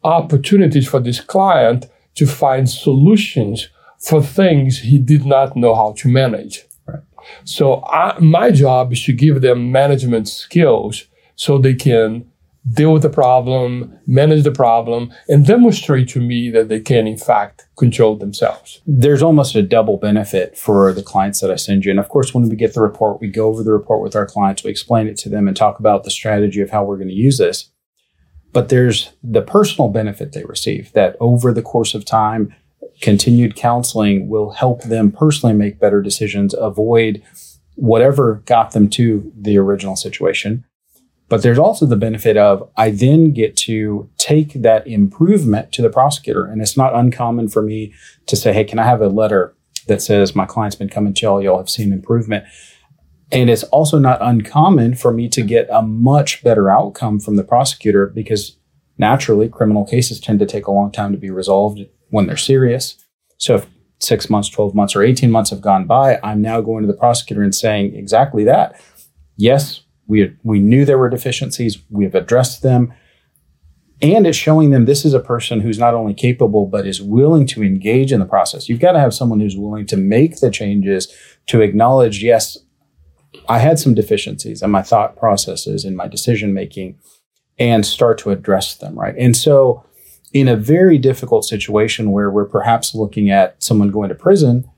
opportunities 0.01 0.87
for 0.87 1.01
this 1.01 1.19
client 1.19 1.87
to 2.15 2.25
find 2.25 2.69
solutions 2.69 3.67
for 3.99 4.23
things 4.23 4.79
he 4.79 4.97
did 4.97 5.25
not 5.25 5.57
know 5.57 5.75
how 5.75 5.91
to 5.97 6.07
manage. 6.07 6.63
Right. 6.85 7.01
So 7.43 7.83
I, 7.83 8.17
my 8.19 8.51
job 8.51 8.93
is 8.93 9.03
to 9.03 9.11
give 9.11 9.41
them 9.41 9.73
management 9.73 10.29
skills 10.29 11.07
so 11.35 11.57
they 11.57 11.73
can 11.73 12.30
deal 12.69 12.93
with 12.93 13.01
the 13.01 13.09
problem, 13.09 13.97
manage 14.05 14.43
the 14.43 14.51
problem, 14.51 15.11
and 15.27 15.45
demonstrate 15.45 16.07
to 16.09 16.19
me 16.19 16.49
that 16.51 16.69
they 16.69 16.79
can, 16.79 17.07
in 17.07 17.17
fact, 17.17 17.67
control 17.77 18.15
themselves. 18.15 18.81
There's 18.85 19.23
almost 19.23 19.55
a 19.55 19.63
double 19.63 19.97
benefit 19.97 20.57
for 20.57 20.93
the 20.93 21.01
clients 21.01 21.41
that 21.41 21.49
I 21.49 21.55
send 21.55 21.85
you. 21.85 21.91
And 21.91 21.99
of 21.99 22.09
course, 22.09 22.33
when 22.33 22.47
we 22.47 22.55
get 22.55 22.73
the 22.73 22.81
report, 22.81 23.19
we 23.19 23.29
go 23.29 23.47
over 23.47 23.63
the 23.63 23.73
report 23.73 24.01
with 24.01 24.15
our 24.15 24.27
clients, 24.27 24.63
we 24.63 24.69
explain 24.69 25.07
it 25.07 25.17
to 25.17 25.29
them 25.29 25.47
and 25.47 25.57
talk 25.57 25.79
about 25.79 26.03
the 26.03 26.11
strategy 26.11 26.61
of 26.61 26.69
how 26.69 26.83
we're 26.83 26.97
going 26.97 27.07
to 27.07 27.13
use 27.13 27.37
this. 27.37 27.71
But 28.53 28.69
there's 28.69 29.11
the 29.23 29.41
personal 29.41 29.89
benefit 29.89 30.33
they 30.33 30.43
receive 30.43 30.91
that 30.93 31.15
over 31.19 31.51
the 31.51 31.61
course 31.61 31.95
of 31.95 32.05
time, 32.05 32.53
continued 33.01 33.55
counseling 33.55 34.29
will 34.29 34.51
help 34.51 34.83
them 34.83 35.11
personally 35.11 35.55
make 35.55 35.79
better 35.79 36.01
decisions, 36.01 36.53
avoid 36.53 37.23
whatever 37.75 38.43
got 38.45 38.71
them 38.71 38.89
to 38.89 39.31
the 39.35 39.57
original 39.57 39.95
situation 39.95 40.65
but 41.31 41.43
there's 41.43 41.57
also 41.57 41.85
the 41.85 41.95
benefit 41.95 42.35
of 42.35 42.69
I 42.75 42.89
then 42.91 43.31
get 43.31 43.55
to 43.59 44.09
take 44.17 44.51
that 44.63 44.85
improvement 44.85 45.71
to 45.71 45.81
the 45.81 45.89
prosecutor. 45.89 46.43
And 46.43 46.61
it's 46.61 46.75
not 46.75 46.93
uncommon 46.93 47.47
for 47.47 47.61
me 47.61 47.93
to 48.25 48.35
say, 48.35 48.51
hey, 48.51 48.65
can 48.65 48.79
I 48.79 48.83
have 48.83 48.99
a 48.99 49.07
letter 49.07 49.55
that 49.87 50.01
says 50.01 50.35
my 50.35 50.45
client's 50.45 50.75
been 50.75 50.89
coming 50.89 51.13
to 51.13 51.25
y'all, 51.25 51.41
y'all 51.41 51.57
have 51.57 51.69
seen 51.69 51.93
improvement. 51.93 52.43
And 53.31 53.49
it's 53.49 53.63
also 53.63 53.97
not 53.97 54.21
uncommon 54.21 54.95
for 54.95 55.13
me 55.13 55.29
to 55.29 55.41
get 55.41 55.69
a 55.71 55.81
much 55.81 56.43
better 56.43 56.69
outcome 56.69 57.17
from 57.21 57.37
the 57.37 57.45
prosecutor 57.45 58.07
because 58.07 58.57
naturally 58.97 59.47
criminal 59.47 59.85
cases 59.85 60.19
tend 60.19 60.39
to 60.39 60.45
take 60.45 60.67
a 60.67 60.71
long 60.71 60.91
time 60.91 61.13
to 61.13 61.17
be 61.17 61.29
resolved 61.29 61.79
when 62.09 62.27
they're 62.27 62.35
serious. 62.35 62.97
So 63.37 63.55
if 63.55 63.67
six 63.99 64.29
months, 64.29 64.49
12 64.49 64.75
months, 64.75 64.97
or 64.97 65.01
18 65.01 65.31
months 65.31 65.51
have 65.51 65.61
gone 65.61 65.87
by, 65.87 66.19
I'm 66.25 66.41
now 66.41 66.59
going 66.59 66.81
to 66.81 66.91
the 66.91 66.99
prosecutor 66.99 67.41
and 67.41 67.55
saying 67.55 67.95
exactly 67.95 68.43
that. 68.43 68.81
Yes, 69.37 69.83
we, 70.11 70.35
we 70.43 70.59
knew 70.59 70.83
there 70.83 70.97
were 70.97 71.09
deficiencies. 71.09 71.81
We 71.89 72.03
have 72.03 72.15
addressed 72.15 72.63
them. 72.63 72.93
And 74.01 74.27
it's 74.27 74.37
showing 74.37 74.71
them 74.71 74.83
this 74.83 75.05
is 75.05 75.13
a 75.13 75.21
person 75.21 75.61
who's 75.61 75.79
not 75.79 75.93
only 75.93 76.13
capable, 76.13 76.65
but 76.65 76.85
is 76.85 77.01
willing 77.01 77.47
to 77.47 77.63
engage 77.63 78.11
in 78.11 78.19
the 78.19 78.25
process. 78.25 78.67
You've 78.67 78.81
got 78.81 78.91
to 78.91 78.99
have 78.99 79.13
someone 79.13 79.39
who's 79.39 79.55
willing 79.55 79.85
to 79.85 79.95
make 79.95 80.41
the 80.41 80.51
changes, 80.51 81.07
to 81.47 81.61
acknowledge, 81.61 82.21
yes, 82.21 82.57
I 83.47 83.59
had 83.59 83.79
some 83.79 83.93
deficiencies 83.93 84.61
in 84.61 84.69
my 84.69 84.81
thought 84.81 85.15
processes, 85.15 85.85
in 85.85 85.95
my 85.95 86.07
decision 86.07 86.53
making, 86.53 86.99
and 87.57 87.85
start 87.85 88.17
to 88.19 88.31
address 88.31 88.75
them, 88.75 88.99
right? 88.99 89.15
And 89.17 89.37
so, 89.37 89.85
in 90.33 90.49
a 90.49 90.57
very 90.57 90.97
difficult 90.97 91.45
situation 91.45 92.11
where 92.11 92.29
we're 92.29 92.45
perhaps 92.45 92.93
looking 92.93 93.29
at 93.29 93.63
someone 93.63 93.91
going 93.91 94.09
to 94.09 94.15
prison, 94.15 94.69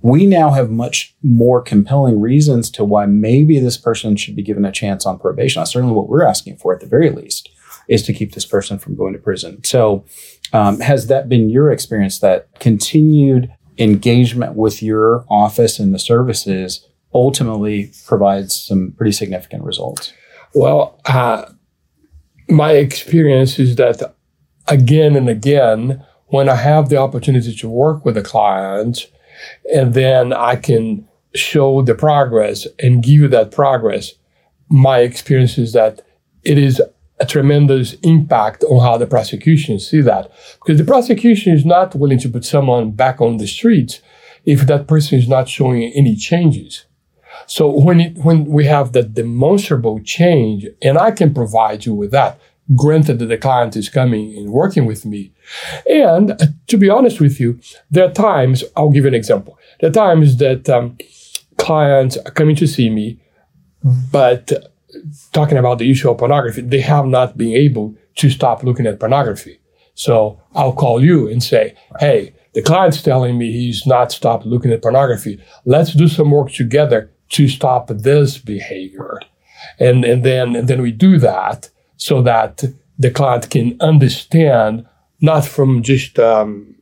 we 0.00 0.26
now 0.26 0.50
have 0.50 0.70
much 0.70 1.14
more 1.22 1.60
compelling 1.60 2.20
reasons 2.20 2.70
to 2.70 2.84
why 2.84 3.06
maybe 3.06 3.58
this 3.58 3.76
person 3.76 4.16
should 4.16 4.36
be 4.36 4.42
given 4.42 4.64
a 4.64 4.72
chance 4.72 5.04
on 5.04 5.18
probation. 5.18 5.60
That's 5.60 5.72
certainly 5.72 5.94
what 5.94 6.08
we're 6.08 6.26
asking 6.26 6.56
for 6.58 6.72
at 6.72 6.80
the 6.80 6.86
very 6.86 7.10
least 7.10 7.50
is 7.88 8.02
to 8.02 8.12
keep 8.12 8.34
this 8.34 8.44
person 8.44 8.78
from 8.78 8.94
going 8.94 9.14
to 9.14 9.18
prison. 9.18 9.64
So, 9.64 10.04
um, 10.52 10.80
has 10.80 11.08
that 11.08 11.28
been 11.28 11.50
your 11.50 11.70
experience 11.70 12.20
that 12.20 12.48
continued 12.60 13.52
engagement 13.78 14.54
with 14.54 14.82
your 14.82 15.24
office 15.28 15.78
and 15.78 15.94
the 15.94 15.98
services 15.98 16.86
ultimately 17.14 17.92
provides 18.06 18.56
some 18.56 18.92
pretty 18.96 19.12
significant 19.12 19.64
results? 19.64 20.12
Well, 20.54 21.00
uh, 21.06 21.46
my 22.48 22.72
experience 22.72 23.58
is 23.58 23.76
that 23.76 24.14
again 24.66 25.16
and 25.16 25.28
again, 25.28 26.04
when 26.26 26.48
I 26.48 26.56
have 26.56 26.88
the 26.88 26.98
opportunity 26.98 27.54
to 27.54 27.68
work 27.68 28.04
with 28.04 28.16
a 28.16 28.22
client, 28.22 29.06
and 29.74 29.94
then 29.94 30.32
I 30.32 30.56
can 30.56 31.08
show 31.34 31.82
the 31.82 31.94
progress 31.94 32.66
and 32.78 33.02
give 33.02 33.14
you 33.14 33.28
that 33.28 33.50
progress. 33.50 34.14
My 34.68 35.00
experience 35.00 35.58
is 35.58 35.72
that 35.72 36.02
it 36.42 36.58
is 36.58 36.80
a 37.20 37.26
tremendous 37.26 37.94
impact 38.02 38.62
on 38.64 38.80
how 38.80 38.96
the 38.96 39.06
prosecution 39.06 39.78
see 39.78 40.00
that 40.00 40.30
because 40.60 40.78
the 40.78 40.84
prosecution 40.84 41.52
is 41.52 41.64
not 41.64 41.94
willing 41.94 42.18
to 42.18 42.28
put 42.28 42.44
someone 42.44 42.92
back 42.92 43.20
on 43.20 43.38
the 43.38 43.46
streets 43.46 44.00
if 44.44 44.66
that 44.66 44.86
person 44.86 45.18
is 45.18 45.28
not 45.28 45.48
showing 45.48 45.92
any 45.94 46.14
changes. 46.16 46.86
So 47.46 47.68
when 47.68 48.00
it, 48.00 48.18
when 48.18 48.46
we 48.46 48.64
have 48.66 48.92
that 48.92 49.14
demonstrable 49.14 50.00
change, 50.00 50.66
and 50.82 50.98
I 50.98 51.10
can 51.10 51.34
provide 51.34 51.86
you 51.86 51.94
with 51.94 52.10
that, 52.12 52.40
granted 52.76 53.18
that 53.18 53.26
the 53.26 53.38
client 53.38 53.76
is 53.76 53.88
coming 53.88 54.36
and 54.36 54.50
working 54.50 54.86
with 54.86 55.06
me. 55.06 55.32
And 55.88 56.32
uh, 56.32 56.46
to 56.66 56.76
be 56.76 56.90
honest 56.90 57.20
with 57.20 57.40
you, 57.40 57.60
there 57.90 58.08
are 58.08 58.12
times, 58.12 58.64
I'll 58.76 58.90
give 58.90 59.04
you 59.04 59.08
an 59.08 59.14
example. 59.14 59.58
There 59.80 59.90
are 59.90 59.92
times 59.92 60.36
that 60.38 60.68
um, 60.68 60.98
clients 61.56 62.16
are 62.18 62.30
coming 62.30 62.56
to 62.56 62.66
see 62.66 62.90
me, 62.90 63.20
but 64.12 64.52
talking 65.32 65.58
about 65.58 65.78
the 65.78 65.90
issue 65.90 66.10
of 66.10 66.18
pornography, 66.18 66.62
they 66.62 66.80
have 66.80 67.06
not 67.06 67.36
been 67.36 67.52
able 67.52 67.94
to 68.16 68.30
stop 68.30 68.62
looking 68.62 68.86
at 68.86 69.00
pornography. 69.00 69.60
So 69.94 70.40
I'll 70.54 70.72
call 70.72 71.02
you 71.02 71.28
and 71.28 71.42
say, 71.42 71.74
hey, 71.98 72.34
the 72.54 72.62
client's 72.62 73.02
telling 73.02 73.38
me 73.38 73.52
he's 73.52 73.86
not 73.86 74.12
stopped 74.12 74.46
looking 74.46 74.72
at 74.72 74.82
pornography. 74.82 75.42
Let's 75.64 75.92
do 75.92 76.08
some 76.08 76.30
work 76.30 76.52
together 76.52 77.10
to 77.30 77.48
stop 77.48 77.88
this 77.88 78.38
behavior. 78.38 79.20
And, 79.78 80.04
and 80.04 80.24
then, 80.24 80.56
and 80.56 80.68
then 80.68 80.82
we 80.82 80.92
do 80.92 81.18
that 81.18 81.70
so 81.98 82.22
that 82.22 82.64
the 82.98 83.10
client 83.10 83.50
can 83.50 83.76
understand, 83.80 84.86
not 85.20 85.44
from 85.44 85.82
just 85.82 86.18
um, 86.18 86.74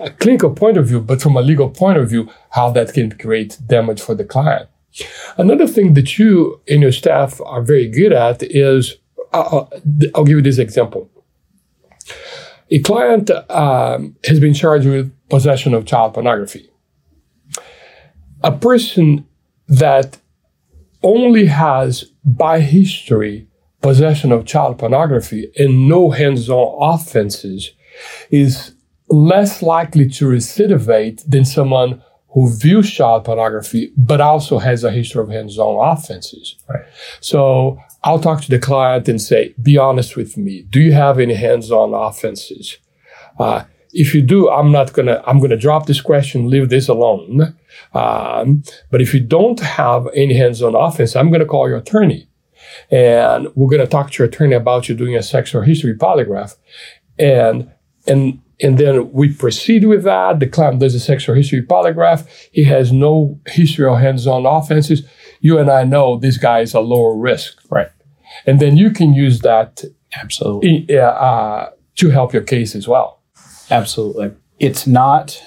a 0.00 0.10
clinical 0.10 0.50
point 0.50 0.78
of 0.78 0.86
view, 0.86 1.00
but 1.00 1.20
from 1.20 1.36
a 1.36 1.42
legal 1.42 1.68
point 1.68 1.98
of 1.98 2.08
view, 2.08 2.30
how 2.50 2.70
that 2.70 2.94
can 2.94 3.10
create 3.12 3.58
damage 3.66 4.00
for 4.00 4.14
the 4.14 4.24
client. 4.24 4.68
Another 5.36 5.66
thing 5.66 5.94
that 5.94 6.18
you 6.18 6.60
and 6.68 6.80
your 6.80 6.92
staff 6.92 7.40
are 7.44 7.62
very 7.62 7.88
good 7.88 8.12
at 8.12 8.42
is 8.42 8.96
uh, 9.34 9.40
uh 9.40 9.80
I'll 10.14 10.24
give 10.24 10.38
you 10.38 10.42
this 10.42 10.58
example. 10.58 11.10
A 12.70 12.80
client 12.80 13.30
um, 13.50 14.16
has 14.24 14.40
been 14.40 14.54
charged 14.54 14.86
with 14.86 15.12
possession 15.28 15.74
of 15.74 15.84
child 15.84 16.14
pornography. 16.14 16.70
A 18.42 18.52
person 18.52 19.26
that 19.68 20.18
only 21.02 21.46
has 21.46 22.04
by 22.24 22.60
history 22.60 23.46
possession 23.86 24.32
of 24.32 24.44
child 24.44 24.78
pornography 24.78 25.48
and 25.56 25.88
no 25.88 26.10
hands-on 26.10 26.66
offenses 26.92 27.70
is 28.30 28.72
less 29.08 29.62
likely 29.62 30.08
to 30.08 30.24
recidivate 30.24 31.18
than 31.30 31.44
someone 31.44 32.02
who 32.30 32.42
views 32.64 32.90
child 32.90 33.24
pornography 33.24 33.92
but 33.96 34.20
also 34.20 34.58
has 34.58 34.82
a 34.82 34.90
history 34.90 35.22
of 35.22 35.28
hands-on 35.28 35.74
offenses. 35.92 36.56
Right. 36.68 36.84
So 37.20 37.78
I'll 38.02 38.18
talk 38.18 38.42
to 38.42 38.50
the 38.50 38.58
client 38.58 39.08
and 39.08 39.22
say, 39.22 39.54
"Be 39.62 39.78
honest 39.78 40.16
with 40.16 40.36
me. 40.36 40.54
Do 40.74 40.80
you 40.86 40.92
have 41.04 41.20
any 41.20 41.34
hands-on 41.34 41.94
offenses?" 41.94 42.78
Uh, 43.38 43.62
if 43.92 44.08
you 44.14 44.22
do, 44.34 44.50
I'm 44.50 44.70
not 44.78 44.88
gonna. 44.96 45.18
I'm 45.28 45.38
gonna 45.42 45.62
drop 45.66 45.86
this 45.86 46.00
question, 46.00 46.50
leave 46.50 46.68
this 46.68 46.88
alone. 46.88 47.54
Um, 47.94 48.46
but 48.90 49.00
if 49.00 49.14
you 49.14 49.20
don't 49.20 49.60
have 49.60 50.02
any 50.22 50.34
hands-on 50.42 50.74
offense, 50.74 51.14
I'm 51.16 51.30
gonna 51.30 51.52
call 51.54 51.68
your 51.68 51.78
attorney 51.78 52.28
and 52.90 53.48
we're 53.54 53.68
going 53.68 53.80
to 53.80 53.86
talk 53.86 54.10
to 54.10 54.22
your 54.22 54.28
attorney 54.28 54.54
about 54.54 54.88
you 54.88 54.94
doing 54.94 55.16
a 55.16 55.22
sexual 55.22 55.62
history 55.62 55.94
polygraph. 55.94 56.56
And, 57.18 57.70
and, 58.06 58.40
and 58.60 58.78
then 58.78 59.12
we 59.12 59.32
proceed 59.32 59.84
with 59.84 60.04
that. 60.04 60.40
The 60.40 60.46
client 60.46 60.80
does 60.80 60.94
a 60.94 61.00
sexual 61.00 61.34
history 61.34 61.62
polygraph. 61.62 62.26
He 62.52 62.64
has 62.64 62.92
no 62.92 63.38
history 63.46 63.86
of 63.86 63.98
hands-on 63.98 64.46
offenses. 64.46 65.02
You 65.40 65.58
and 65.58 65.70
I 65.70 65.84
know 65.84 66.18
this 66.18 66.38
guy 66.38 66.60
is 66.60 66.74
a 66.74 66.80
lower 66.80 67.16
risk. 67.16 67.60
Right. 67.70 67.88
And 68.46 68.60
then 68.60 68.76
you 68.76 68.90
can 68.90 69.14
use 69.14 69.40
that 69.40 69.84
Absolutely. 70.14 70.98
uh, 70.98 71.66
to 71.96 72.10
help 72.10 72.32
your 72.32 72.42
case 72.42 72.74
as 72.74 72.86
well. 72.88 73.22
Absolutely. 73.70 74.32
It's 74.58 74.86
not 74.86 75.42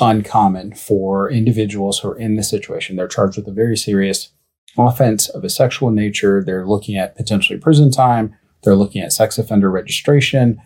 uncommon 0.00 0.74
for 0.74 1.30
individuals 1.30 1.98
who 2.00 2.10
are 2.10 2.18
in 2.18 2.36
this 2.36 2.50
situation. 2.50 2.96
They're 2.96 3.08
charged 3.08 3.36
with 3.36 3.48
a 3.48 3.52
very 3.52 3.76
serious 3.76 4.30
offense 4.78 5.28
of 5.28 5.44
a 5.44 5.50
sexual 5.50 5.90
nature. 5.90 6.42
They're 6.44 6.66
looking 6.66 6.96
at 6.96 7.16
potentially 7.16 7.58
prison 7.58 7.90
time. 7.90 8.34
They're 8.62 8.76
looking 8.76 9.02
at 9.02 9.12
sex 9.12 9.38
offender 9.38 9.70
registration, 9.70 10.60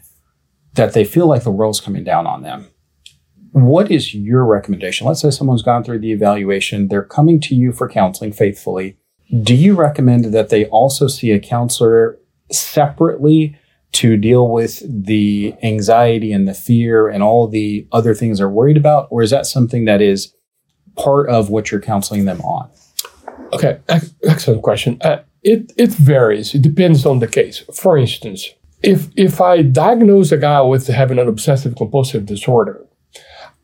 that 0.75 0.95
they 0.95 1.05
feel 1.05 1.27
like 1.27 1.45
the 1.45 1.51
world's 1.51 1.81
coming 1.81 2.05
down 2.05 2.27
on 2.27 2.43
them. 2.43 2.69
What 3.53 3.91
is 3.91 4.15
your 4.15 4.47
recommendation? 4.47 5.07
Let's 5.07 5.21
say 5.21 5.31
someone's 5.31 5.63
gone 5.63 5.85
through 5.85 5.99
the 5.99 6.13
evaluation, 6.13 6.89
they're 6.89 7.03
coming 7.05 7.39
to 7.41 7.55
you 7.55 7.73
for 7.73 7.89
counseling 7.89 8.33
faithfully. 8.33 8.97
Do 9.43 9.55
you 9.55 9.75
recommend 9.75 10.27
that 10.27 10.49
they 10.49 10.67
also 10.67 11.07
see 11.07 11.33
a 11.33 11.39
counselor 11.39 12.19
separately 12.51 13.59
to 13.93 14.17
deal 14.17 14.49
with 14.49 14.83
the 14.89 15.55
anxiety 15.63 16.33
and 16.33 16.49
the 16.49 16.55
fear 16.55 17.09
and 17.09 17.23
all 17.23 17.47
the 17.47 17.87
other 17.93 18.15
things 18.15 18.39
they're 18.39 18.49
worried 18.49 18.79
about? 18.79 19.09
Or 19.11 19.23
is 19.23 19.31
that 19.31 19.47
something 19.47 19.85
that 19.85 20.01
is 20.01 20.35
part 20.97 21.29
of 21.29 21.51
what 21.51 21.71
you're 21.71 21.81
counseling 21.81 22.25
them 22.25 22.41
on? 22.41 22.71
Okay, 23.53 23.81
excellent 24.25 24.63
question. 24.63 24.99
Uh, 25.03 25.19
it, 25.43 25.73
it 25.77 25.91
varies. 25.91 26.55
It 26.55 26.63
depends 26.63 27.05
on 27.05 27.19
the 27.19 27.27
case. 27.27 27.59
For 27.75 27.99
instance, 27.99 28.49
if, 28.83 29.09
if 29.17 29.41
I 29.41 29.63
diagnose 29.63 30.33
a 30.33 30.39
guy 30.39 30.61
with 30.63 30.87
having 30.87 31.19
an 31.19 31.29
obsessive 31.29 31.77
compulsive 31.77 32.27
disorder, 32.27 32.87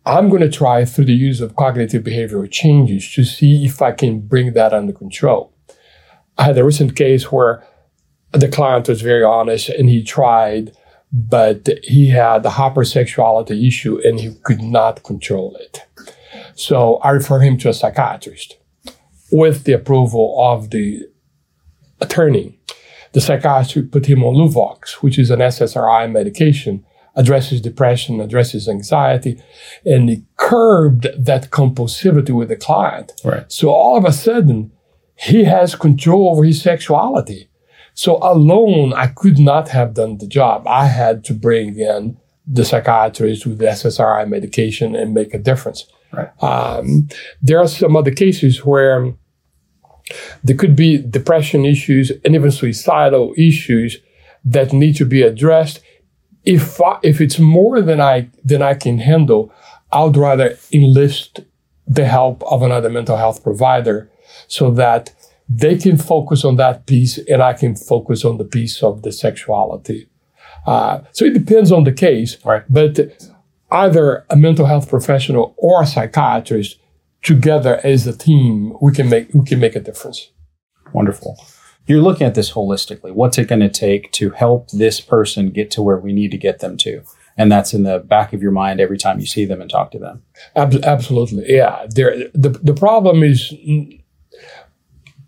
I'm 0.05 0.29
going 0.29 0.43
to 0.43 0.51
try 0.51 0.85
through 0.85 1.07
the 1.07 1.15
use 1.15 1.41
of 1.41 1.57
cognitive 1.57 2.03
behavioral 2.03 2.51
changes 2.51 3.11
to 3.13 3.25
see 3.25 3.65
if 3.65 3.83
I 3.83 3.93
can 3.93 4.21
bring 4.21 4.53
that 4.55 4.73
under 4.73 4.93
control. 4.93 5.53
I 6.37 6.45
had 6.45 6.59
a 6.59 6.65
recent 6.65 6.95
case 6.95 7.33
where 7.33 7.65
the 8.33 8.49
client 8.49 8.89
was 8.89 9.03
very 9.03 9.25
honest 9.25 9.69
and 9.69 9.89
he 9.89 10.03
tried, 10.03 10.73
but 11.13 11.69
he 11.83 12.09
had 12.09 12.43
the 12.43 12.51
hypersexuality 12.51 13.67
issue 13.67 14.01
and 14.05 14.21
he 14.21 14.35
could 14.45 14.63
not 14.63 15.03
control 15.03 15.57
it. 15.57 15.87
So 16.55 16.97
I 16.97 17.11
refer 17.11 17.41
him 17.41 17.59
to 17.59 17.69
a 17.69 17.75
psychiatrist 17.75 18.57
with 19.31 19.65
the 19.65 19.73
approval 19.73 20.37
of 20.39 20.71
the 20.71 21.07
attorney. 22.01 22.59
The 23.13 23.21
psychiatrist 23.21 23.91
put 23.91 24.07
him 24.07 24.23
on 24.23 24.35
Luvox, 24.35 24.95
which 25.03 25.19
is 25.19 25.31
an 25.31 25.41
SSRI 25.41 26.11
medication, 26.11 26.85
addresses 27.17 27.61
depression, 27.61 28.21
addresses 28.21 28.69
anxiety, 28.69 29.43
and 29.85 30.09
he 30.09 30.25
curbed 30.37 31.09
that 31.17 31.51
compulsivity 31.51 32.31
with 32.31 32.49
the 32.49 32.57
client. 32.57 33.13
Right. 33.25 33.51
So 33.51 33.71
all 33.71 33.97
of 33.97 34.05
a 34.05 34.13
sudden, 34.13 34.73
he 35.17 35.45
has 35.45 35.75
control 35.75 36.31
over 36.31 36.45
his 36.45 36.63
sexuality. 36.63 37.49
So 37.95 38.19
alone, 38.23 38.93
I 38.93 39.09
could 39.09 39.39
not 39.39 39.71
have 39.71 39.95
done 39.95 40.19
the 40.19 40.29
job. 40.29 40.69
I 40.69 40.87
had 40.87 41.25
to 41.25 41.35
bring 41.35 41.77
in 41.77 42.19
the 42.47 42.65
psychiatrist 42.65 43.45
with 43.45 43.59
the 43.59 43.67
SSRI 43.67 44.29
medication 44.29 44.95
and 44.95 45.13
make 45.13 45.35
a 45.35 45.39
difference. 45.39 45.87
Right. 46.13 46.43
Um, 46.43 47.09
there 47.43 47.59
are 47.59 47.69
some 47.69 47.97
other 47.97 48.11
cases 48.11 48.65
where 48.65 49.15
there 50.43 50.57
could 50.57 50.75
be 50.75 50.99
depression 50.99 51.65
issues 51.65 52.11
and 52.25 52.35
even 52.35 52.51
suicidal 52.51 53.35
issues 53.37 53.99
that 54.45 54.73
need 54.73 54.97
to 54.97 55.05
be 55.05 55.23
addressed. 55.23 55.81
If 56.45 56.81
I, 56.81 56.99
if 57.03 57.21
it's 57.21 57.39
more 57.39 57.83
than 57.83 58.01
I 58.01 58.31
than 58.45 58.63
I 58.63 58.75
can 58.75 58.99
handle, 58.99 59.53
I'd 59.93 60.17
rather 60.17 60.57
enlist 60.73 61.41
the 61.87 62.07
help 62.07 62.43
of 62.45 62.63
another 62.63 62.91
mental 62.91 63.17
health 63.17 63.43
provider 63.43 64.11
so 64.47 64.71
that 64.73 65.15
they 65.49 65.77
can 65.77 65.97
focus 65.97 66.45
on 66.45 66.57
that 66.57 66.87
piece 66.87 67.19
and 67.19 67.43
I 67.43 67.55
can 67.55 67.75
focus 67.75 68.25
on 68.25 68.37
the 68.37 68.45
piece 68.45 68.83
of 68.83 69.03
the 69.03 69.13
sexuality. 69.13 70.09
Uh, 70.67 71.01
so 71.13 71.25
it 71.25 71.33
depends 71.33 71.73
on 71.73 71.85
the 71.85 71.93
case, 71.93 72.37
right. 72.45 72.63
but 72.69 72.99
either 73.71 74.25
a 74.31 74.37
mental 74.37 74.67
health 74.67 74.89
professional 74.89 75.55
or 75.57 75.83
a 75.83 75.87
psychiatrist 75.87 76.79
together 77.23 77.81
as 77.85 78.07
a 78.07 78.17
team, 78.17 78.77
we 78.81 78.93
can 78.93 79.09
make 79.09 79.33
we 79.35 79.45
can 79.45 79.61
make 79.61 79.77
a 79.77 79.81
difference. 79.81 80.31
Wonderful. 80.93 81.39
You're 81.87 82.03
looking 82.03 82.27
at 82.27 82.35
this 82.35 82.53
holistically. 82.53 83.13
What's 83.13 83.39
it 83.39 83.49
going 83.49 83.61
to 83.61 83.71
take 83.71 84.13
to 84.13 84.31
help 84.31 84.71
this 84.71 85.01
person 85.01 85.51
get 85.51 85.71
to 85.73 85.83
where 85.83 85.97
we 85.99 86.13
need 86.13 86.31
to 86.33 86.39
get 86.39 86.61
them 86.61 86.77
to? 86.79 87.03
And 87.37 87.51
that's 87.51 87.73
in 87.73 87.85
the 87.85 88.01
back 88.01 88.33
of 88.33 88.43
your 88.43 88.51
mind 88.51 88.81
every 88.81 88.99
time 88.99 89.21
you 89.21 89.27
see 89.27 89.45
them 89.45 89.61
and 89.61 89.71
talk 89.71 89.91
to 89.93 89.99
them. 89.99 90.23
Ab- 90.57 90.85
absolutely, 90.85 91.45
yeah. 91.49 91.87
There, 91.89 92.29
the 92.35 92.51
the 92.51 92.75
problem 92.75 93.23
is 93.23 93.55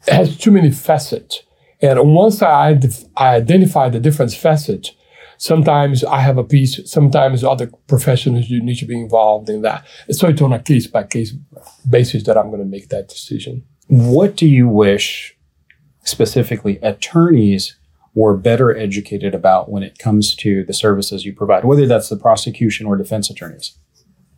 has 0.09 0.37
too 0.37 0.51
many 0.51 0.71
facets. 0.71 1.43
And 1.83 2.15
once 2.15 2.43
I, 2.43 2.79
I 3.17 3.37
identify 3.37 3.89
the 3.89 4.01
different 4.01 4.33
facets, 4.33 4.93
sometimes 5.41 6.05
I 6.05 6.21
have 6.21 6.37
a 6.37 6.45
piece, 6.45 6.79
sometimes 6.85 7.43
other 7.43 7.71
professionals 7.89 8.51
you 8.51 8.63
need 8.63 8.77
to 8.77 8.85
be 8.85 9.01
involved 9.01 9.49
in 9.49 9.63
that. 9.63 9.87
So 10.11 10.29
it's 10.29 10.43
on 10.43 10.53
a 10.53 10.59
case 10.59 10.87
by 10.87 11.05
case 11.05 11.33
basis 11.89 12.25
that 12.25 12.37
I'm 12.37 12.49
going 12.49 12.61
to 12.61 12.67
make 12.67 12.91
that 12.91 13.09
decision. 13.09 13.65
What 13.89 14.37
do 14.37 14.47
you 14.47 14.69
wish 14.69 15.35
specifically 16.05 16.79
attorneys 16.83 17.77
were 18.15 18.37
better 18.37 18.77
educated 18.77 19.35
about 19.35 19.71
when 19.71 19.83
it 19.83 19.99
comes 19.99 20.37
to 20.37 20.63
the 20.65 20.75
services 20.75 21.25
you 21.25 21.33
provide, 21.33 21.65
whether 21.65 21.87
that's 21.87 22.11
the 22.11 22.17
prosecution 22.17 22.87
or 22.87 22.97
defense 22.97 23.31
attorneys? 23.31 23.79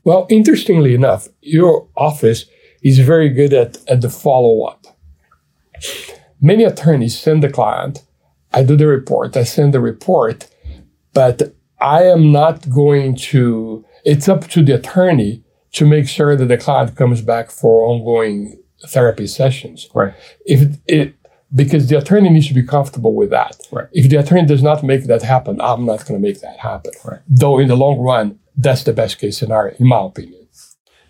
Well, 0.04 0.26
interestingly 0.30 0.94
enough, 0.94 1.26
your 1.40 1.88
office 1.96 2.44
is 2.84 3.00
very 3.00 3.28
good 3.28 3.52
at, 3.52 3.78
at 3.88 4.02
the 4.02 4.10
follow 4.10 4.64
up. 4.66 4.86
Many 6.40 6.62
attorneys 6.62 7.18
send 7.18 7.42
the 7.42 7.50
client, 7.50 8.04
I 8.52 8.62
do 8.62 8.76
the 8.76 8.86
report, 8.86 9.36
I 9.36 9.44
send 9.44 9.74
the 9.74 9.80
report, 9.80 10.46
but 11.12 11.54
I 11.80 12.04
am 12.04 12.32
not 12.32 12.68
going 12.70 13.16
to, 13.16 13.84
it's 14.04 14.28
up 14.28 14.48
to 14.48 14.62
the 14.62 14.74
attorney 14.74 15.42
to 15.72 15.86
make 15.86 16.08
sure 16.08 16.36
that 16.36 16.46
the 16.46 16.58
client 16.58 16.96
comes 16.96 17.22
back 17.22 17.50
for 17.50 17.84
ongoing 17.86 18.62
therapy 18.86 19.26
sessions. 19.26 19.88
Right. 19.94 20.14
If 20.46 20.78
it, 20.86 21.14
because 21.54 21.88
the 21.88 21.98
attorney 21.98 22.30
needs 22.30 22.48
to 22.48 22.54
be 22.54 22.62
comfortable 22.62 23.14
with 23.14 23.30
that. 23.30 23.56
Right. 23.70 23.88
If 23.92 24.08
the 24.08 24.16
attorney 24.16 24.46
does 24.46 24.62
not 24.62 24.82
make 24.82 25.04
that 25.04 25.22
happen, 25.22 25.60
I'm 25.60 25.84
not 25.84 26.06
going 26.06 26.20
to 26.20 26.26
make 26.26 26.40
that 26.40 26.58
happen. 26.58 26.92
Right. 27.04 27.20
Though 27.28 27.58
in 27.58 27.68
the 27.68 27.76
long 27.76 27.98
run, 27.98 28.38
that's 28.56 28.84
the 28.84 28.92
best 28.92 29.18
case 29.18 29.38
scenario, 29.38 29.76
in 29.78 29.86
my 29.86 30.00
opinion. 30.02 30.42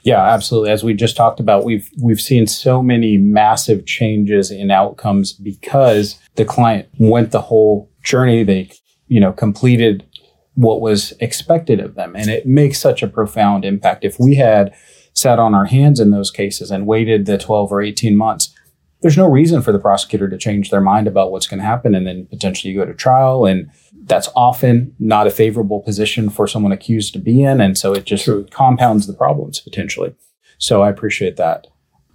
Yeah, 0.05 0.21
absolutely. 0.21 0.71
As 0.71 0.83
we 0.83 0.95
just 0.95 1.17
talked 1.17 1.39
about, 1.39 1.65
we've 1.65 1.89
we've 2.03 2.21
seen 2.21 2.47
so 2.47 2.83
many 2.83 3.17
massive 3.17 3.87
changes 3.87 4.51
in 4.51 4.71
outcomes 4.71 5.33
because 5.33 6.19
the 6.35 6.45
client 6.45 6.89
went 6.99 7.31
the 7.31 7.41
whole 7.41 7.89
journey. 8.03 8.43
They, 8.43 8.71
you 9.09 9.21
know, 9.21 9.33
completed 9.33 10.07
what 10.55 10.81
was 10.81 11.13
expected 11.21 11.81
of 11.81 11.95
them, 11.95 12.15
and 12.15 12.29
it 12.29 12.47
makes 12.47 12.79
such 12.79 13.03
a 13.03 13.09
profound 13.09 13.65
impact. 13.65 14.05
If 14.05 14.19
we 14.19 14.35
had 14.35 14.75
sat 15.15 15.39
on 15.39 15.55
our 15.55 15.67
hands 15.67 16.01
in 16.01 16.11
those 16.11 16.31
cases 16.31 16.71
and 16.71 16.87
waited 16.87 17.27
the 17.27 17.39
12 17.39 17.73
or 17.73 17.83
18 17.83 18.17
months, 18.17 18.55
there's 19.03 19.17
no 19.17 19.29
reason 19.29 19.63
for 19.63 19.73
the 19.73 19.79
prosecutor 19.79 20.29
to 20.29 20.39
change 20.39 20.71
their 20.71 20.81
mind 20.81 21.07
about 21.07 21.33
what's 21.33 21.47
going 21.47 21.59
to 21.59 21.67
happen 21.67 21.95
and 21.95 22.07
then 22.07 22.27
potentially 22.27 22.73
you 22.73 22.79
go 22.79 22.87
to 22.87 22.95
trial 22.95 23.45
and 23.45 23.69
that's 24.05 24.29
often 24.35 24.95
not 24.99 25.27
a 25.27 25.31
favorable 25.31 25.81
position 25.81 26.31
for 26.31 26.47
someone 26.47 26.73
accused 26.73 27.13
to 27.13 27.19
be 27.19 27.43
in. 27.43 27.61
And 27.61 27.77
so 27.77 27.93
it 27.93 28.05
just 28.05 28.25
True. 28.25 28.47
compounds 28.51 29.07
the 29.07 29.13
problems 29.13 29.61
potentially. 29.61 30.15
So 30.59 30.83
I 30.83 30.89
appreciate 30.89 31.37
that. 31.37 31.67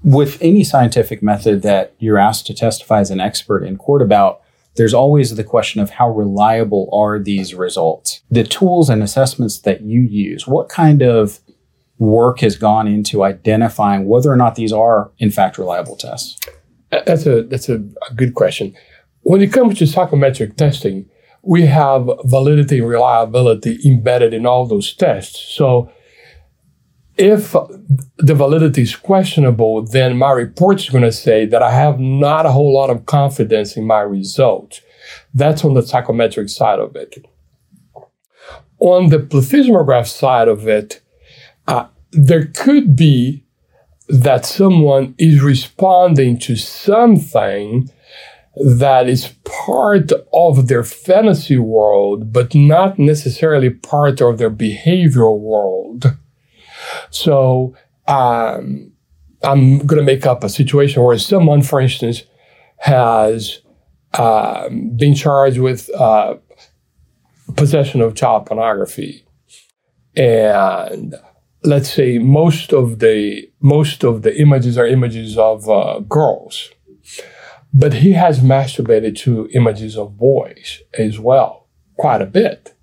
With 0.03 0.37
any 0.41 0.63
scientific 0.63 1.21
method 1.21 1.61
that 1.63 1.93
you're 1.99 2.17
asked 2.17 2.45
to 2.47 2.53
testify 2.53 2.99
as 2.99 3.11
an 3.11 3.19
expert 3.19 3.63
in 3.63 3.77
court 3.77 4.01
about, 4.01 4.41
there's 4.77 4.93
always 4.93 5.35
the 5.35 5.43
question 5.43 5.81
of 5.81 5.89
how 5.89 6.09
reliable 6.09 6.89
are 6.93 7.19
these 7.19 7.53
results? 7.53 8.21
The 8.31 8.43
tools 8.43 8.89
and 8.89 9.03
assessments 9.03 9.59
that 9.59 9.81
you 9.81 10.01
use, 10.01 10.47
what 10.47 10.69
kind 10.69 11.01
of 11.01 11.39
work 11.97 12.39
has 12.41 12.55
gone 12.55 12.87
into 12.87 13.23
identifying 13.23 14.07
whether 14.07 14.31
or 14.31 14.37
not 14.37 14.55
these 14.55 14.71
are 14.71 15.11
in 15.17 15.31
fact 15.31 15.57
reliable 15.57 15.95
tests? 15.95 16.39
That's 16.91 17.25
a 17.25 17.43
that's 17.43 17.67
a, 17.69 17.83
a 18.09 18.13
good 18.15 18.33
question. 18.33 18.75
When 19.21 19.41
it 19.41 19.51
comes 19.51 19.77
to 19.79 19.87
psychometric 19.87 20.55
testing, 20.55 21.09
we 21.41 21.65
have 21.65 22.09
validity 22.23 22.79
and 22.79 22.87
reliability 22.87 23.79
embedded 23.85 24.33
in 24.33 24.45
all 24.45 24.65
those 24.65 24.93
tests. 24.93 25.39
So 25.39 25.91
if 27.17 27.55
the 28.17 28.35
validity 28.35 28.83
is 28.83 28.95
questionable, 28.95 29.81
then 29.81 30.17
my 30.17 30.31
report 30.31 30.79
is 30.79 30.89
going 30.89 31.03
to 31.03 31.11
say 31.11 31.45
that 31.45 31.63
I 31.63 31.71
have 31.71 31.99
not 31.99 32.45
a 32.45 32.51
whole 32.51 32.73
lot 32.73 32.89
of 32.89 33.05
confidence 33.05 33.75
in 33.75 33.85
my 33.85 34.01
results. 34.01 34.81
That's 35.33 35.65
on 35.65 35.73
the 35.73 35.81
psychometric 35.81 36.49
side 36.49 36.79
of 36.79 36.95
it. 36.95 37.25
On 38.79 39.09
the 39.09 39.19
plethysmograph 39.19 40.07
side 40.07 40.47
of 40.47 40.67
it, 40.67 41.01
uh, 41.67 41.87
there 42.11 42.45
could 42.45 42.95
be 42.95 43.43
that 44.07 44.45
someone 44.45 45.15
is 45.17 45.41
responding 45.41 46.37
to 46.39 46.55
something 46.55 47.89
that 48.55 49.07
is 49.09 49.33
part 49.43 50.11
of 50.33 50.67
their 50.67 50.83
fantasy 50.83 51.57
world, 51.57 52.31
but 52.31 52.55
not 52.55 52.97
necessarily 52.97 53.69
part 53.69 54.21
of 54.21 54.37
their 54.37 54.49
behavioral 54.49 55.39
world. 55.39 56.17
So 57.09 57.75
um, 58.07 58.91
I'm 59.43 59.79
going 59.79 59.99
to 59.99 60.03
make 60.03 60.25
up 60.25 60.43
a 60.43 60.49
situation 60.49 61.03
where 61.03 61.17
someone, 61.17 61.61
for 61.61 61.79
instance, 61.79 62.23
has 62.77 63.59
um, 64.13 64.95
being 64.95 65.13
charged 65.15 65.59
with 65.59 65.89
uh, 65.93 66.35
possession 67.55 68.01
of 68.01 68.15
child 68.15 68.45
pornography, 68.45 69.25
and 70.15 71.15
let's 71.63 71.91
say 71.91 72.17
most 72.17 72.73
of 72.73 72.99
the 72.99 73.49
most 73.59 74.03
of 74.03 74.21
the 74.21 74.39
images 74.39 74.77
are 74.77 74.87
images 74.87 75.37
of 75.37 75.69
uh, 75.69 75.99
girls, 75.99 76.71
but 77.73 77.95
he 77.95 78.13
has 78.13 78.39
masturbated 78.39 79.15
to 79.17 79.49
images 79.53 79.97
of 79.97 80.17
boys 80.17 80.81
as 80.97 81.19
well, 81.19 81.67
quite 81.97 82.21
a 82.21 82.25
bit. 82.25 82.75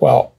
Well, 0.00 0.33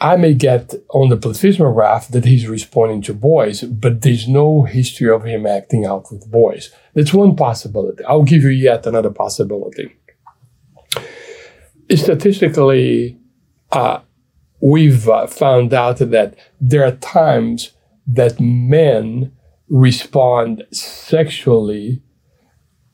I 0.00 0.16
may 0.16 0.34
get 0.34 0.74
on 0.90 1.08
the 1.08 1.16
plethysmograph 1.16 2.08
that 2.08 2.24
he's 2.24 2.48
responding 2.48 3.00
to 3.02 3.14
boys, 3.14 3.62
but 3.62 4.02
there's 4.02 4.28
no 4.28 4.64
history 4.64 5.08
of 5.08 5.24
him 5.24 5.46
acting 5.46 5.86
out 5.86 6.10
with 6.10 6.30
boys. 6.30 6.70
That's 6.94 7.14
one 7.14 7.36
possibility. 7.36 8.04
I'll 8.04 8.24
give 8.24 8.42
you 8.42 8.50
yet 8.50 8.86
another 8.86 9.10
possibility. 9.10 9.96
Statistically, 11.94 13.18
uh, 13.70 14.00
we've 14.60 15.08
uh, 15.08 15.26
found 15.26 15.72
out 15.72 15.98
that 15.98 16.34
there 16.60 16.84
are 16.84 16.96
times 16.96 17.72
that 18.06 18.40
men 18.40 19.32
respond 19.68 20.64
sexually 20.72 22.02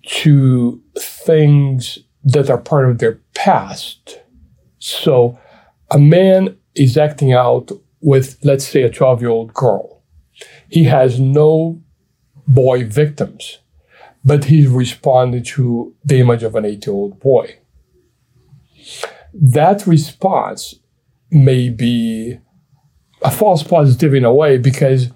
to 0.06 0.82
things 0.98 1.98
that 2.24 2.50
are 2.50 2.58
part 2.58 2.88
of 2.88 2.98
their 2.98 3.20
past. 3.34 4.20
So 4.78 5.38
a 5.90 5.98
man 5.98 6.56
is 6.74 6.96
acting 6.96 7.32
out 7.32 7.72
with, 8.00 8.38
let's 8.42 8.66
say, 8.66 8.82
a 8.82 8.90
12 8.90 9.20
year 9.20 9.30
old 9.30 9.54
girl. 9.54 10.02
He 10.68 10.84
has 10.84 11.20
no 11.20 11.82
boy 12.46 12.84
victims, 12.84 13.58
but 14.24 14.44
he's 14.44 14.68
responding 14.68 15.44
to 15.44 15.94
the 16.04 16.20
image 16.20 16.42
of 16.42 16.54
an 16.54 16.64
eight 16.64 16.86
year 16.86 16.94
old 16.94 17.20
boy. 17.20 17.58
That 19.32 19.86
response 19.86 20.74
may 21.30 21.68
be 21.68 22.38
a 23.22 23.30
false 23.30 23.62
positive 23.62 24.14
in 24.14 24.24
a 24.24 24.32
way 24.32 24.58
because 24.58 25.10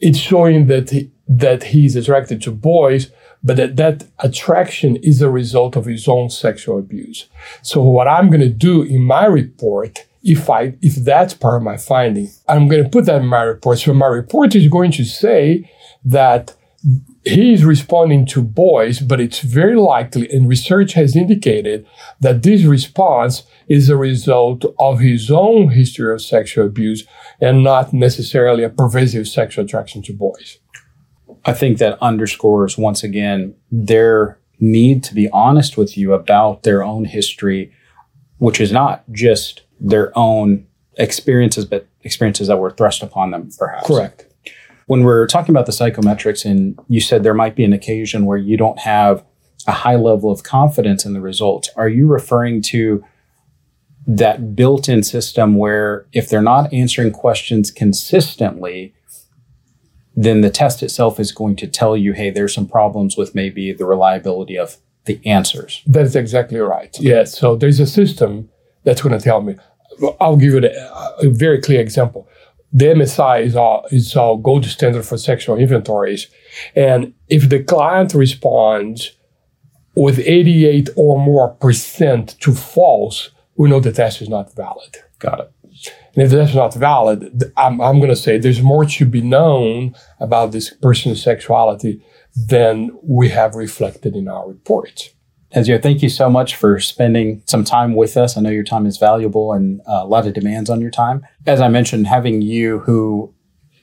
it's 0.00 0.18
showing 0.18 0.66
that 0.66 0.90
he, 0.90 1.12
that 1.28 1.64
he's 1.64 1.94
attracted 1.94 2.42
to 2.42 2.50
boys, 2.50 3.10
but 3.42 3.56
that 3.56 3.76
that 3.76 4.04
attraction 4.18 4.96
is 4.96 5.22
a 5.22 5.30
result 5.30 5.76
of 5.76 5.84
his 5.84 6.08
own 6.08 6.30
sexual 6.30 6.78
abuse. 6.78 7.28
So 7.62 7.82
what 7.82 8.08
I'm 8.08 8.28
going 8.28 8.40
to 8.40 8.48
do 8.48 8.82
in 8.82 9.02
my 9.02 9.26
report 9.26 10.06
if 10.22 10.50
I 10.50 10.74
if 10.82 10.96
that's 10.96 11.34
part 11.34 11.56
of 11.56 11.62
my 11.62 11.76
finding, 11.76 12.28
I'm 12.48 12.68
going 12.68 12.84
to 12.84 12.90
put 12.90 13.06
that 13.06 13.22
in 13.22 13.26
my 13.26 13.42
report. 13.42 13.78
So 13.78 13.94
my 13.94 14.06
report 14.06 14.54
is 14.54 14.68
going 14.68 14.92
to 14.92 15.04
say 15.04 15.70
that 16.04 16.54
he's 17.24 17.64
responding 17.64 18.24
to 18.26 18.42
boys, 18.42 19.00
but 19.00 19.20
it's 19.20 19.40
very 19.40 19.76
likely, 19.76 20.30
and 20.30 20.48
research 20.48 20.94
has 20.94 21.14
indicated 21.14 21.86
that 22.20 22.42
this 22.42 22.64
response 22.64 23.42
is 23.68 23.88
a 23.88 23.96
result 23.96 24.64
of 24.78 25.00
his 25.00 25.30
own 25.30 25.70
history 25.70 26.12
of 26.12 26.22
sexual 26.22 26.66
abuse 26.66 27.06
and 27.40 27.62
not 27.62 27.92
necessarily 27.92 28.62
a 28.62 28.70
pervasive 28.70 29.28
sexual 29.28 29.64
attraction 29.64 30.02
to 30.02 30.12
boys. 30.12 30.58
I 31.44 31.52
think 31.52 31.78
that 31.78 32.02
underscores 32.02 32.76
once 32.76 33.02
again 33.02 33.54
their 33.70 34.38
need 34.58 35.02
to 35.04 35.14
be 35.14 35.28
honest 35.30 35.76
with 35.76 35.96
you 35.96 36.12
about 36.12 36.62
their 36.62 36.82
own 36.82 37.06
history, 37.06 37.72
which 38.38 38.60
is 38.60 38.72
not 38.72 39.04
just 39.10 39.62
their 39.80 40.16
own 40.16 40.66
experiences, 40.96 41.64
but 41.64 41.86
experiences 42.02 42.48
that 42.48 42.58
were 42.58 42.70
thrust 42.70 43.02
upon 43.02 43.30
them, 43.30 43.50
perhaps. 43.58 43.86
Correct. 43.86 44.26
When 44.86 45.04
we're 45.04 45.26
talking 45.26 45.52
about 45.52 45.66
the 45.66 45.72
psychometrics, 45.72 46.44
and 46.44 46.78
you 46.88 47.00
said 47.00 47.22
there 47.22 47.34
might 47.34 47.54
be 47.54 47.64
an 47.64 47.72
occasion 47.72 48.26
where 48.26 48.38
you 48.38 48.56
don't 48.56 48.78
have 48.80 49.24
a 49.66 49.72
high 49.72 49.96
level 49.96 50.30
of 50.30 50.42
confidence 50.42 51.04
in 51.04 51.12
the 51.12 51.20
results, 51.20 51.70
are 51.76 51.88
you 51.88 52.06
referring 52.06 52.60
to 52.62 53.04
that 54.06 54.56
built 54.56 54.88
in 54.88 55.02
system 55.02 55.56
where 55.56 56.06
if 56.12 56.28
they're 56.28 56.42
not 56.42 56.72
answering 56.72 57.12
questions 57.12 57.70
consistently, 57.70 58.94
then 60.16 60.40
the 60.40 60.50
test 60.50 60.82
itself 60.82 61.20
is 61.20 61.30
going 61.30 61.54
to 61.56 61.66
tell 61.68 61.96
you, 61.96 62.12
hey, 62.12 62.30
there's 62.30 62.54
some 62.54 62.66
problems 62.66 63.16
with 63.16 63.34
maybe 63.34 63.72
the 63.72 63.84
reliability 63.84 64.58
of 64.58 64.78
the 65.04 65.20
answers. 65.24 65.82
That 65.86 66.04
is 66.04 66.16
exactly 66.16 66.58
right. 66.58 66.96
Yes. 66.98 67.38
So 67.38 67.54
there's 67.54 67.78
a 67.78 67.86
system 67.86 68.48
that's 68.82 69.02
going 69.02 69.16
to 69.16 69.22
tell 69.22 69.40
me, 69.40 69.56
I'll 70.20 70.36
give 70.36 70.52
you 70.52 70.58
a, 70.58 70.70
uh, 70.70 71.16
a 71.22 71.28
very 71.28 71.60
clear 71.60 71.80
example. 71.80 72.28
The 72.72 72.86
MSI 72.86 73.42
is 73.42 73.56
our, 73.56 73.82
is 73.90 74.16
our 74.16 74.36
gold 74.36 74.64
standard 74.64 75.04
for 75.04 75.18
sexual 75.18 75.56
inventories. 75.56 76.28
And 76.76 77.14
if 77.28 77.48
the 77.48 77.62
client 77.62 78.14
responds 78.14 79.12
with 79.96 80.20
88 80.20 80.90
or 80.96 81.18
more 81.18 81.48
percent 81.54 82.36
to 82.40 82.54
false, 82.54 83.30
we 83.56 83.68
know 83.68 83.80
the 83.80 83.92
test 83.92 84.22
is 84.22 84.28
not 84.28 84.54
valid. 84.54 84.96
Got 85.18 85.40
it. 85.40 85.52
And 86.14 86.24
if 86.24 86.30
that's 86.30 86.54
not 86.54 86.74
valid, 86.74 87.52
I'm, 87.56 87.80
I'm 87.80 87.98
going 87.98 88.10
to 88.10 88.16
say 88.16 88.38
there's 88.38 88.62
more 88.62 88.84
to 88.84 89.06
be 89.06 89.20
known 89.20 89.94
about 90.18 90.52
this 90.52 90.70
person's 90.70 91.22
sexuality 91.22 92.02
than 92.34 92.90
we 93.02 93.28
have 93.30 93.54
reflected 93.54 94.14
in 94.14 94.28
our 94.28 94.48
reports. 94.48 95.10
Ezio, 95.54 95.82
thank 95.82 96.00
you 96.00 96.08
so 96.08 96.30
much 96.30 96.54
for 96.54 96.78
spending 96.78 97.42
some 97.46 97.64
time 97.64 97.96
with 97.96 98.16
us. 98.16 98.36
I 98.36 98.40
know 98.40 98.50
your 98.50 98.62
time 98.62 98.86
is 98.86 98.98
valuable 98.98 99.52
and 99.52 99.80
uh, 99.80 100.00
a 100.02 100.06
lot 100.06 100.26
of 100.26 100.32
demands 100.32 100.70
on 100.70 100.80
your 100.80 100.92
time. 100.92 101.26
As 101.44 101.60
I 101.60 101.68
mentioned, 101.68 102.06
having 102.06 102.40
you, 102.40 102.80
who 102.80 103.34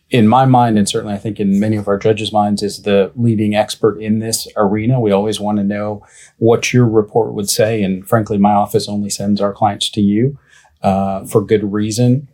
in 0.10 0.30
my 0.30 0.45
mind, 0.45 0.77
and 0.77 0.88
certainly 0.88 1.13
I 1.13 1.17
think 1.17 1.39
in 1.39 1.60
many 1.60 1.75
of 1.75 1.89
our 1.89 1.97
judges' 1.97 2.32
minds, 2.32 2.63
is 2.63 2.84
the 2.84 3.12
leading 3.15 3.56
expert 3.56 3.99
in 3.99 4.19
this 4.19 4.47
arena. 4.56 5.01
We 5.01 5.12
always 5.12 5.39
want 5.41 5.58
to 5.58 5.63
know 5.65 6.06
what 6.38 6.71
your 6.71 6.88
report 6.88 7.34
would 7.34 7.49
say. 7.49 7.84
And 7.84 8.08
frankly, 8.08 8.38
my 8.38 8.53
office 8.53 8.88
only 8.88 9.10
sends 9.10 9.41
our 9.41 9.51
clients 9.51 9.89
to 9.91 10.01
you 10.01 10.39
uh, 10.82 11.25
for 11.25 11.41
good 11.43 11.73
reason. 11.73 12.30